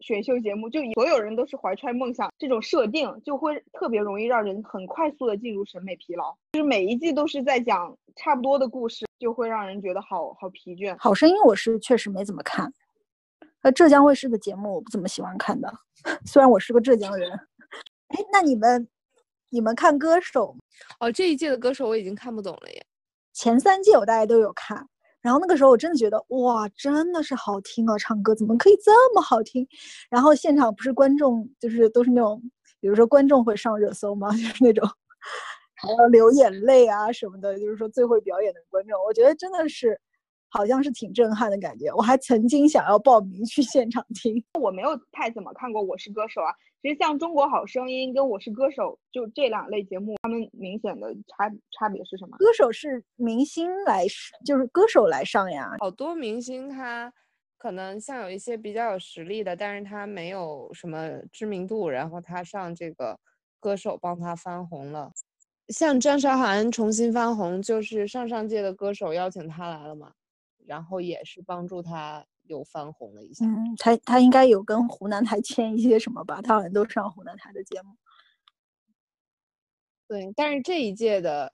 [0.00, 6.34] 选秀节目，就所有人都是怀揣梦想，这种设定就会特别容易让人很快速的进入审美疲劳。
[6.52, 10.94] 就是每一季都是在讲差不多的故事，就会让人觉得好好疲倦。
[10.98, 12.72] 好声音我是确实没怎么看，
[13.62, 15.72] 呃，浙江卫视的节目我不怎么喜欢看的，
[16.26, 17.30] 虽然我是个浙江人。
[18.08, 18.86] 哎，那你们
[19.48, 20.54] 你们看歌手
[21.00, 22.86] 哦，这一届的歌手我已经看不懂了耶。
[23.32, 24.86] 前三届我大概都有看，
[25.22, 29.66] 然后那个时候我真的觉得哇，真的是好听啊，唱歌怎么可以这么好听？
[30.10, 32.42] 然后现场不是观众就是都是那种，
[32.80, 34.30] 比如说观众会上热搜吗？
[34.36, 34.86] 就是那种
[35.82, 40.00] 还要流眼泪啊什么的，就是说最会表演的观众，我觉得真的是
[40.48, 41.92] 好像是挺震撼的感觉。
[41.92, 44.42] 我还曾经想要报名去现场听。
[44.60, 52.36] 我没有太怎么看过《我是歌手》啊，其实像《中国好声音》跟《我是歌手》就这两类节目，他们明显的差差别是什么？
[52.38, 54.06] 歌手是明星来，
[54.46, 55.76] 就是歌手来上呀。
[55.80, 57.12] 好多明星他
[57.58, 63.18] 可能像有一些比较有实力的，但是他没有什么知名度，然后他上这个
[63.58, 65.10] 歌手帮他翻红了。
[65.68, 70.12] 像张韶涵重新翻红，就是上上届的歌手邀请他来了嘛，
[70.66, 73.46] 然后也是帮助他有翻红了一下。
[73.46, 76.42] 嗯，他他应该有跟湖南台签一些什么吧？
[76.42, 77.96] 他好像都上湖南台的节目。
[80.08, 81.50] 对，但是这一届的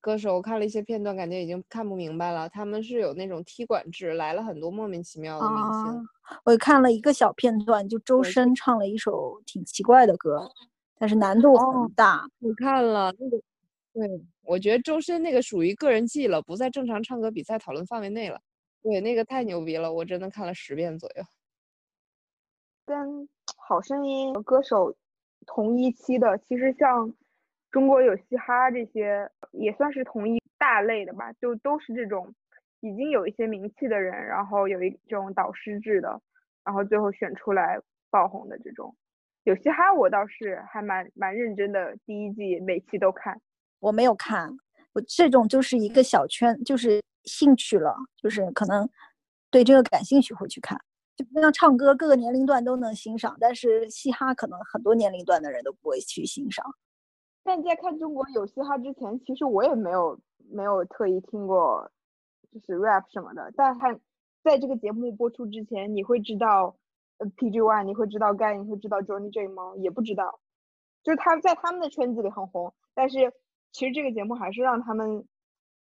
[0.00, 2.48] 歌手，我看了一些片段，感觉已经看不明白了。
[2.48, 5.98] 他们是有那种踢馆制，来了很多莫名其妙的明星。
[5.98, 6.02] 啊
[6.44, 10.50] 我看了一个小片段，就周深唱了一首挺奇怪的歌，
[11.02, 12.24] 但是难度哦很大。
[12.38, 13.36] 我看了那个，
[13.92, 14.08] 对，
[14.44, 18.40] 我觉得周深那个属于个人技了，不在正常唱歌比赛讨论范围内了。
[18.84, 21.24] 对，那个太牛逼了，我真的看了十遍左右。
[22.86, 23.08] 跟
[23.56, 24.94] 《好声音》歌手
[25.44, 27.12] 同一期的，其实像
[27.72, 32.32] 中国有嘻哈这些，也算是同一大类的吧，就都是这种
[32.78, 36.22] 已经有一些名气的人，然后有一种导师制的，
[36.64, 38.94] 然后最后选出来爆红的这种。
[39.44, 43.40] 有嘻哈我倒是还蛮蛮认真的，第一季每期都看。
[43.80, 44.56] 我没有看，
[44.92, 48.88] 我这种就是一个小圈，就是兴趣了，就是可能
[49.50, 50.78] 对这个感兴趣会去看。
[51.16, 56.64] 就像唱歌，各个年龄段都能欣赏，但是嘻哈可能很多年龄段的人都不会去欣赏。
[57.42, 60.18] 但在看中国有嘻哈之前，其实我也没有
[60.52, 61.90] 没有特意听过，
[62.52, 63.52] 就是 rap 什么的。
[63.56, 63.98] 但看
[64.44, 66.76] 在这个节目播出之前，你会知道
[67.18, 69.72] 呃 PG One，你会知道 Guy，你会知道 Johnny J 吗？
[69.76, 70.40] 也不知道，
[71.02, 73.32] 就是他在他们的圈子里很红，但是
[73.72, 75.24] 其实这个节目还是让他们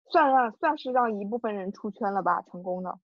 [0.10, 3.00] 算让算是让一部分人出圈了吧，成功的。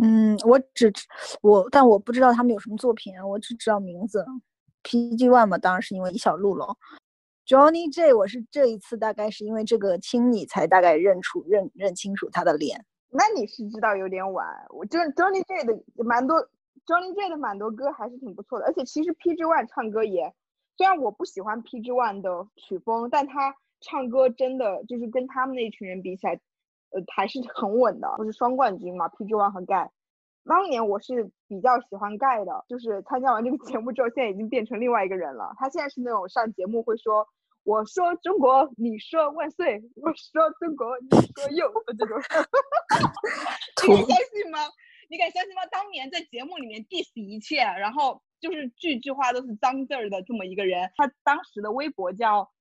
[0.00, 1.04] 嗯，我只知
[1.42, 4.24] 我，但我不知道他们有什么作品啊，我只知道名字。
[4.84, 6.76] PG One 嘛，当然是因为李小璐喽。
[7.44, 12.84] Johnny J，我是这一次大概是因为这个亲你才大概认出认认清楚他的脸。
[13.10, 16.36] 那你是知道有点晚，我就 Johnny J 的蛮多
[16.88, 20.34] ，Johnny J 的蛮多歌还是挺不错的，而且其实 PG One 唱歌也，
[20.78, 26.32] 虽然我不喜欢 PG One 的曲风，但他唱歌真的就是跟他们那群人比起来，
[26.90, 29.90] 呃还是很稳的，不是双冠军嘛，PG One 和 Guy。
[30.44, 35.52] 当年我是比较喜欢盖的，就是参加完这个节目之后，现在已经变成另外一个人了。
[35.58, 37.28] 他现在是那种上节目会说
[37.64, 42.18] “我说中国，你说万岁”，我说中国，你说又的这种。
[43.88, 44.58] 你敢相信吗？
[45.08, 45.64] 你敢相信吗？
[45.66, 52.52] 当年在节目里面 diss 一切，然后就是句句话都是脏字儿的这么一个人，他当时的微博叫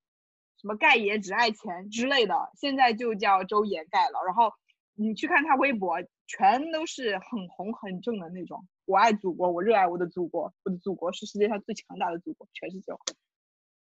[0.61, 4.23] 什么“盖爷只爱钱”之类的，现在就叫周岩盖了。
[4.25, 4.53] 然后
[4.95, 8.65] 你去看他微博，全都是很红很正的那种。
[8.85, 12.99] 我爱祖国，我热爱我的祖国，我的祖国是世界上最强大的祖国，全是这种。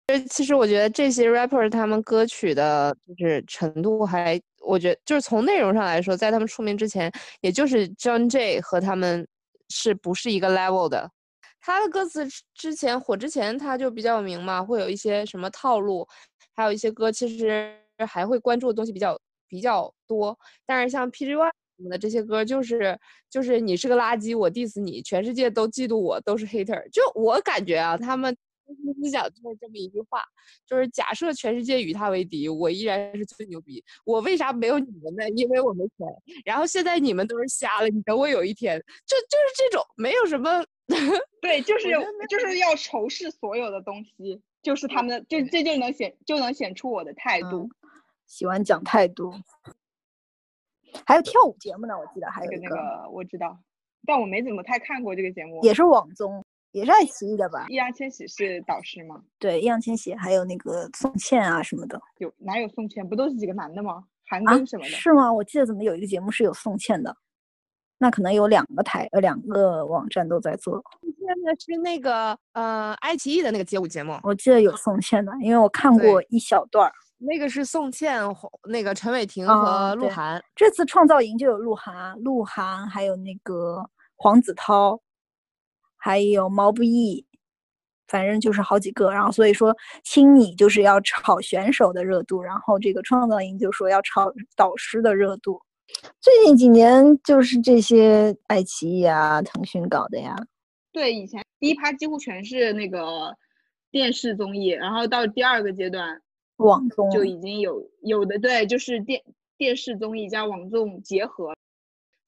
[0.07, 9.27] 呃，其实我觉得这些 rapper 他们歌曲的就是程度还，我觉得就是从内容上来说，在他们出名之前，也就是 John J 和他们
[9.69, 11.09] 是不是一个 level 的。
[11.61, 16.07] 他的歌词之前火之前他就比较有名嘛，会有一些什么套路，
[16.57, 17.73] 还有一些歌其实
[18.07, 20.37] 还会关注的东西比较比较多。
[20.67, 22.99] 但是像 PG One 什么的这些歌，就是
[23.31, 26.83] 就是你是个垃圾，我 diss 你，全世界都嫉妒我，都是 hater。
[26.91, 28.37] 就我感觉啊，他们
[28.75, 30.25] 思想就是这么一句话，
[30.67, 33.83] 就是假设全世界与他为敌，我依然是最牛逼。
[34.05, 35.29] 我为啥没有你们呢？
[35.31, 36.07] 因为我没钱。
[36.45, 40.65] 然后现在你们都是瞎了，你等我有一天，就就是这种没有什么。
[41.41, 41.89] 对，就是
[42.29, 47.69] 就是要仇视所有的东西，就是他们的，这这就能显就能显出我的态度。
[48.27, 49.33] 喜欢讲态度。
[51.07, 53.59] 还有跳舞节目呢，我记得还有一个那个我知道，
[54.05, 55.63] 但我没怎么太看过这个节目。
[55.63, 57.67] 也是网综，也是爱奇艺的吧？
[57.69, 59.23] 易烊千玺是导师吗？
[59.39, 63.07] 对，易烊千玺还有那个宋茜啊什么的有哪有宋茜？
[63.09, 64.05] 不都是几个男的吗？
[64.27, 64.91] 韩啊庚什么的。
[64.91, 65.33] 是吗？
[65.33, 67.15] 我记得怎么有一个节目是有宋茜的，
[67.99, 70.83] 那可能有两个台呃两个网站都在做。
[71.03, 76.93] 现在是那个呃爱奇艺的那个街舞节目，我记得有宋茜的，因为我看过一小段儿。
[77.25, 80.43] 那个是宋茜、黄那个陈伟霆哦和鹿对晗。
[80.57, 85.01] 这次创造营就有鹿晗、鹿晗，还有那个黄子韬，
[86.05, 87.25] 还有毛不易，
[88.09, 89.13] 反正就是好几个。
[89.13, 89.73] 然后所以说，
[90.03, 95.61] 青你就是要炒选手的热度，然后这个创造营就说要炒导师的热度。
[96.21, 100.35] 最近几年就是这些爱奇艺啊、腾讯搞的呀。
[100.91, 103.33] 对，以前第一趴几乎全是那个
[103.93, 106.21] 电视综艺，然后到第二个阶段
[106.57, 109.23] 网综就已经有有的对，就是电
[109.57, 111.55] 电视综艺加网综结合。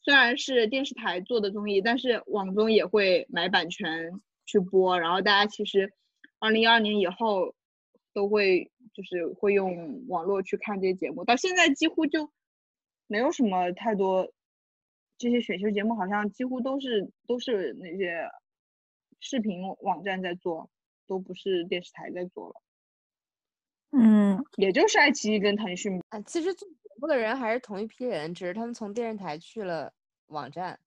[0.04, 5.94] 虽然是电视台做的综艺，但是网综也会买版权去播，然后大家其实
[6.38, 7.54] 二零一二年以后
[8.12, 12.30] 都会就是会用网络去看这些节目，到现在几乎就
[13.06, 14.30] 没有什么太多
[15.16, 18.28] 这些选秀节目，好像几乎都是都是那些
[19.20, 20.68] 视频网站在做，
[21.06, 22.54] 都不是电视台在做了，
[23.92, 26.50] 嗯，也就是爱奇艺跟腾讯啊，其实
[26.96, 29.92] 目的人还是同一批人，只是他们从电视台去了
[30.26, 30.78] 网站。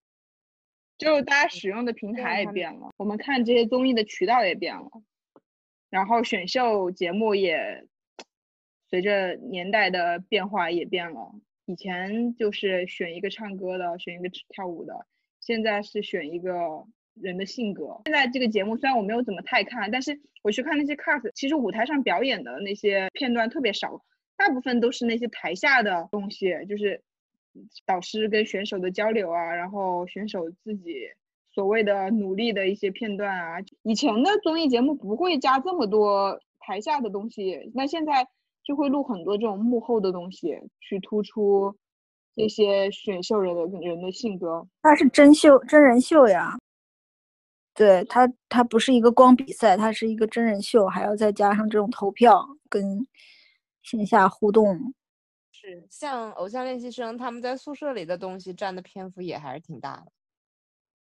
[0.96, 4.90] 就是大家使用的平台也变了，我们看这些综艺的渠道也变了，
[5.90, 7.86] 然后选秀节目也
[8.90, 11.32] 随着年代的变化也变了。
[11.66, 15.06] 以前就是选一个唱歌的，选一个跳舞的，
[15.40, 16.84] 现在是选一个
[17.14, 18.00] 人的性格。
[18.06, 24.02] 现在这个节目虽然我没有怎么太看，但是我去看那些 cast，其实舞台上表演的那些片段特别少，
[24.38, 27.02] 大部分都是那些台下的东西，就是
[27.84, 30.94] 导师跟选手的交流啊，然后选手自己
[31.52, 33.58] 所谓的努力的一些片段啊。
[33.82, 38.26] 以前的综艺节目不会加这么多台下的东西，那现在
[38.62, 41.74] 就会录很多这种幕后的东西，去突出
[42.36, 44.64] 这些选秀人的人的性格。
[44.82, 46.56] 它是真秀真人秀呀。
[47.74, 53.04] 对它，它不是一个光比赛，它是一个真人秀，还要再加上这种投票跟
[53.88, 54.94] 线下互动。
[55.50, 60.12] 是像偶像练习生他们在宿舍里的东西占的篇幅也还是挺大的。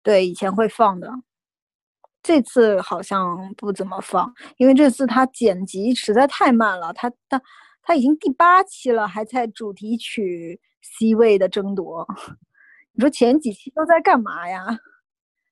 [0.04, 1.12] 对，以前会放的，
[2.22, 6.94] 这次好像不怎么放，因为这次他剪辑实在太慢了。
[6.94, 7.42] 他他
[7.82, 12.08] 他已经第八期了，还在主题曲 C 位的争夺。
[12.94, 14.66] 你说前几期都在干嘛呀？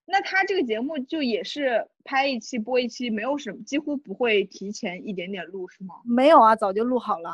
[0.06, 5.96] 那他这个节目就也是拍一期播一期，没有什么，几乎不会提前一点点录，是吗？
[6.06, 7.32] 没有啊，早就录好了。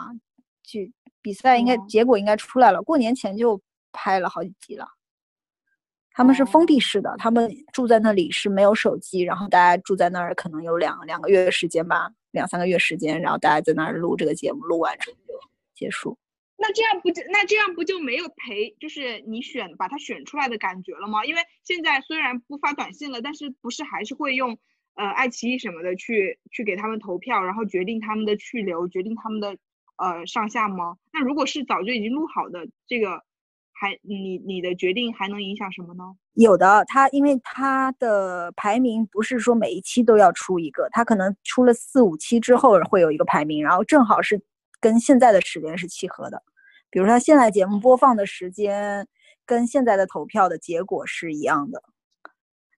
[0.64, 0.92] 去
[1.22, 3.60] 比赛应该哦结果应该出来了，过年前就
[3.92, 4.88] 拍了好几集了。
[6.14, 15.34] 他们是封闭哦式的，他们住在那里是没有手机，然后大家住在那儿可能有两两个月时间吧，两三个月时间，然后大家在那儿录这个节目，录完之后就
[15.74, 16.18] 结束。
[16.62, 21.26] 那这样不就那这样不就没有陪，就是你选把它选出来的感觉了吗？
[21.26, 24.58] 因为现在虽然不发短信了，但是不是还是会用
[24.94, 29.58] 呃爱奇艺什么的去去给他们投票，然后决定他们的去留，决定他们的
[29.98, 30.98] 呃上下吗？
[31.12, 33.24] 那如果是早就已经录好的这个，
[33.74, 36.04] 还你你的决定还能影响什么呢？
[36.34, 44.40] 有的，它因为它的排名不是说每一期都要出一个，它可能出了四五期之后会有一个排名，然后正好是
[44.80, 46.44] 跟现在的时间是契合的。
[46.92, 49.08] 比如说，现在节目播放的时间
[49.46, 51.82] 跟现在的投票的结果是一样的，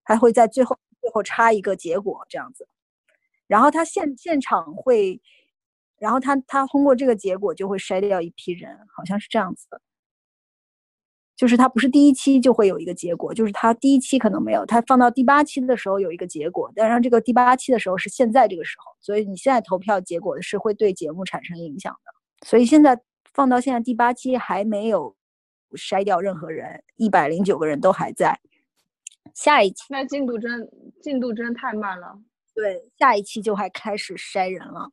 [0.03, 2.67] 还会在最后最后插一个结果这样子。
[3.47, 5.19] 然后他现现场会，
[5.97, 9.81] 然后他他通过这个结果就会筛掉一批人，好像是这样子的。
[11.35, 22.47] 就是他不是第一期就会有一个结果，就是他第一期可能没有，他放到第八期的时候有一个结果，但是这个第八期的时候是现在这个时候，所以你现在投票结果是会对节目产生影响的。
[22.47, 22.95] 所以现在
[23.33, 25.15] 放到现在第八期还没有
[25.71, 28.39] 筛掉任何人，一百零九个人都还在。
[29.33, 30.69] 下一期那进度真
[31.01, 32.19] 进度真太慢了。
[32.53, 34.89] 对，下一期就还开始筛人了。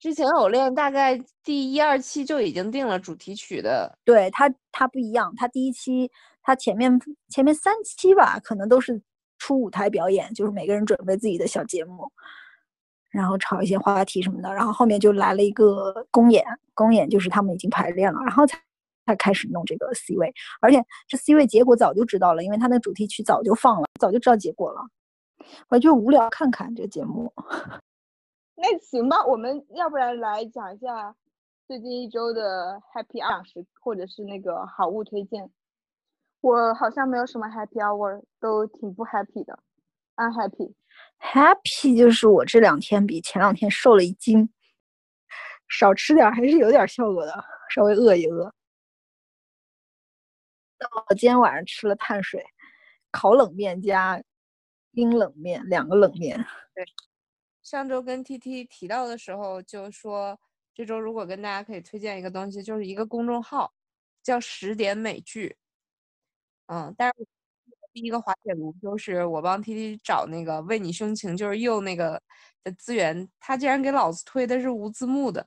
[0.00, 6.10] 之前偶练大概第一二期就已经定了主题曲的，对它它不一样，它第一期
[6.42, 9.00] 它前面前面三期吧，可能都是
[9.38, 12.10] 出舞台表演，就是每个人准备自己的小节目，
[13.10, 16.44] 然后炒一些话题什么的，然后后面就来了一个公演，
[16.74, 18.60] 公演就是他们已经排练了，然后才
[19.06, 24.82] 才开始弄这个 C 位，而且这 C 位结果早就知道了，因为他那主题曲早就放了，早就知道结果了，
[25.68, 27.32] 我就无聊看看这个节目。
[28.60, 31.14] 那行吧，我们要不然来讲一下
[31.66, 35.50] 最近一周的 Happy Hour 时，或者是那个好物推荐。
[36.40, 39.58] 我好像没有什么 Happy Hour，都挺不 happy 的
[40.16, 40.72] ，unhappy。
[41.20, 44.48] Happy 就是我这两天比前两天瘦了一斤，
[45.68, 48.52] 少吃点还是有点效果的，稍微饿一饿。
[51.08, 52.44] 我今天晚上吃了碳水，
[53.10, 54.22] 烤冷面加
[54.92, 56.36] 冰冷面，两个冷面。
[56.74, 56.84] 对
[57.62, 60.38] 上周跟 T T 提到的时候，就说
[60.74, 63.74] 这周如果跟大家可以推荐一个东西，就是一个公众号，
[64.22, 65.56] 叫十点美剧。
[66.66, 67.26] 嗯，但是
[67.92, 72.20] 第一个滑铁卢就是我帮 T T 找那个为你胸情，就是又那个
[72.62, 75.46] 的资源，他竟然给老子推的是无字幕的。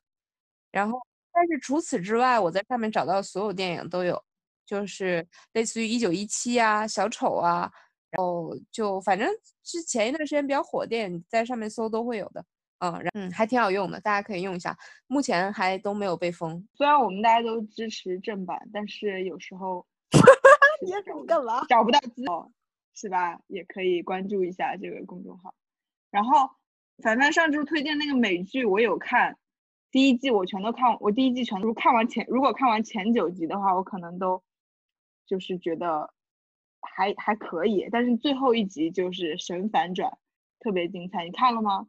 [0.72, 1.00] 然后，
[1.32, 4.22] 但是除此之外，我在上面找到所有电影都有，
[4.66, 7.72] 就是类似于一九一七啊、小丑啊，
[8.10, 9.30] 然后就反正
[9.64, 12.44] 是前一段时间比较火的电影，在上面搜都会有的。
[12.80, 14.76] 嗯，然嗯，还挺好用的，大家可以用一下。
[15.06, 16.68] 目前还都没有被封。
[16.74, 19.86] 虽然我们大家都支持正版，但是有时候
[20.82, 21.66] 你要这么干嘛？
[21.68, 22.52] 找不到资料，
[22.94, 23.40] 是吧？
[23.48, 25.54] 也可以关注一下这个公众号。
[26.10, 26.50] 然后，
[27.04, 29.38] 凡凡上周推荐那个美剧，我有看，
[29.92, 34.44] 第一季我全都看，我第一季全都看完前，如果看完前九集的话，我可能都
[35.26, 36.14] 就是觉得
[36.82, 40.18] 还还可以，但是最后一集就是神反转，
[40.60, 41.24] 特别精彩。
[41.26, 41.88] 你看了吗？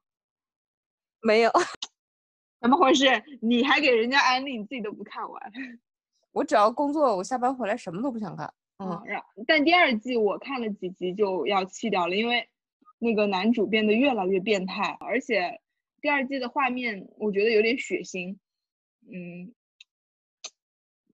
[1.21, 1.51] 没有，
[2.61, 3.07] 怎么回事？
[3.41, 5.53] 你还给人家安利，你自己都不看完。
[6.33, 8.53] 我只要工作，我下班回来什么都不想干。
[8.83, 12.49] 嗯，然但第二季我看了几集就要弃掉了，因为
[12.99, 15.61] 那个男主变得越来越变态，而且
[16.01, 18.37] 第二季的画面我觉得有点血腥，
[19.11, 19.55] 嗯，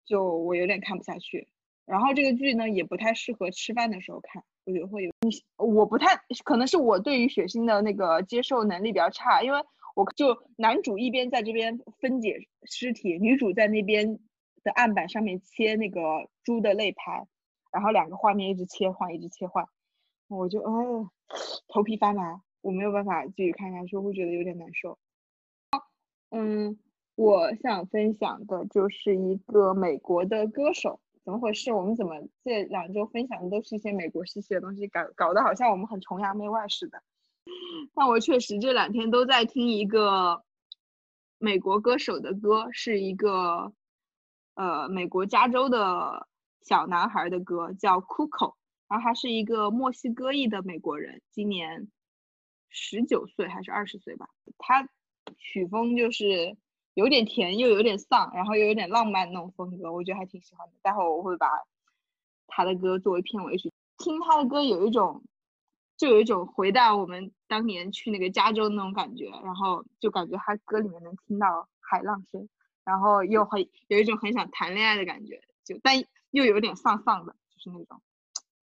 [0.04, 1.48] 就我有点看不下去。
[1.84, 9.58] 然后这个剧呢也不太适合吃饭的时候看，我觉得会有你我不太可能是我对于血腥的那个接受能力比较差，因为
[9.94, 14.18] 我就男主一边在这边分解尸体，女主在那边
[14.62, 17.26] 的案板上面切那个猪的肋排，
[17.70, 19.66] 然后两个画面一直切换，一直切换，
[20.28, 21.10] 我就哦
[21.68, 24.98] 头皮发麻，我没有办法继续看下去，会觉得有点难受。
[26.30, 26.78] 嗯，
[27.14, 31.72] 我想分享的就是一个美国的歌手，怎么回事？
[31.72, 32.14] 我们怎么
[32.44, 37.02] 这两周分享的都是一些美国兮兮的东西，搞搞得好像我们很崇洋媚外似的。
[37.94, 40.42] 但我确实这两天都在听一个
[41.38, 43.72] 美国歌手的歌，是一个
[44.54, 46.26] 呃美国加州的
[46.68, 48.54] 小男孩的歌，叫 Cuco，
[48.88, 51.88] 然后他是一个墨西哥裔的美国人，今年
[52.68, 54.28] 十九岁还是二十岁吧。
[54.58, 54.86] 他
[55.38, 56.56] 曲风就是
[56.92, 60.74] 有点甜又有点丧，然后又有点浪漫那种风格，我觉得还挺喜欢的。
[60.82, 61.48] 待会我会把
[62.46, 65.24] 他的歌作为片尾曲，听他的歌有一种。
[65.96, 72.48] 就有一种回到我们当年去那个加州那种感觉，然后就感觉他歌里面能听到海浪声，
[72.84, 75.96] 然后又很有一种很想谈恋爱的感觉，就但
[76.31, 78.01] 又有点丧丧的，就是那种，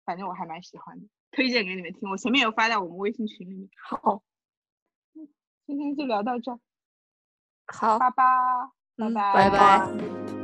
[0.06, 2.10] 反正我还蛮喜欢的，推荐给你们听。
[2.10, 3.70] 我前面有发在我们微信群里面。
[3.84, 4.24] 好，
[5.66, 6.60] 今天就聊到这儿，
[7.68, 8.24] 好，拜拜，
[8.98, 10.35] 拜嗯拜，拜拜。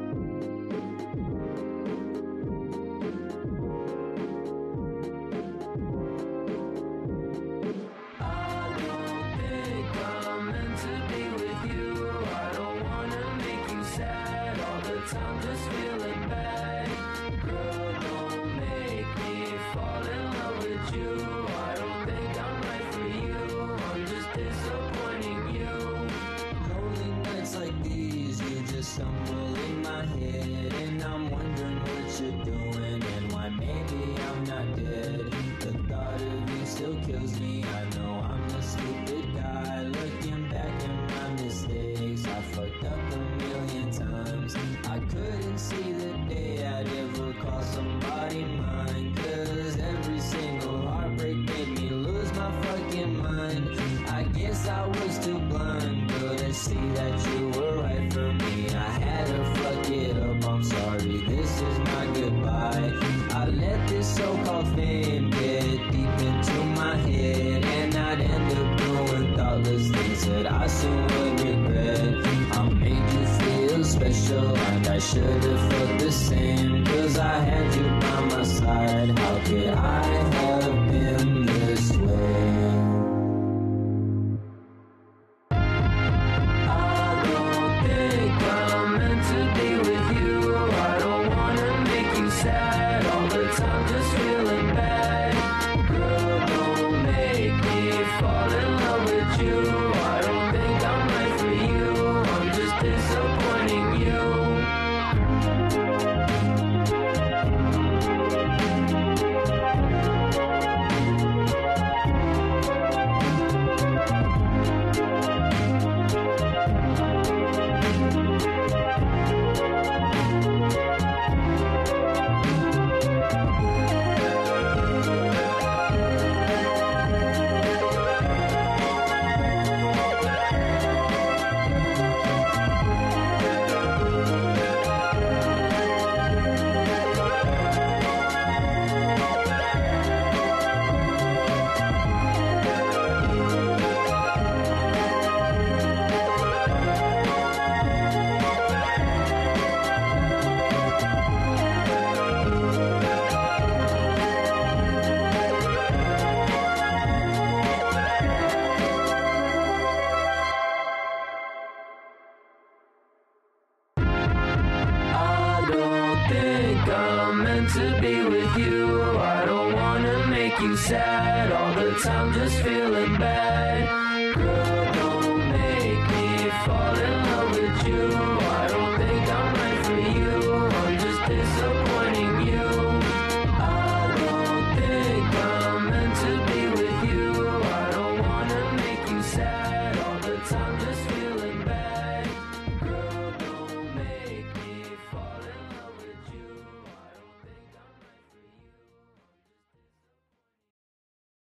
[75.22, 75.61] to the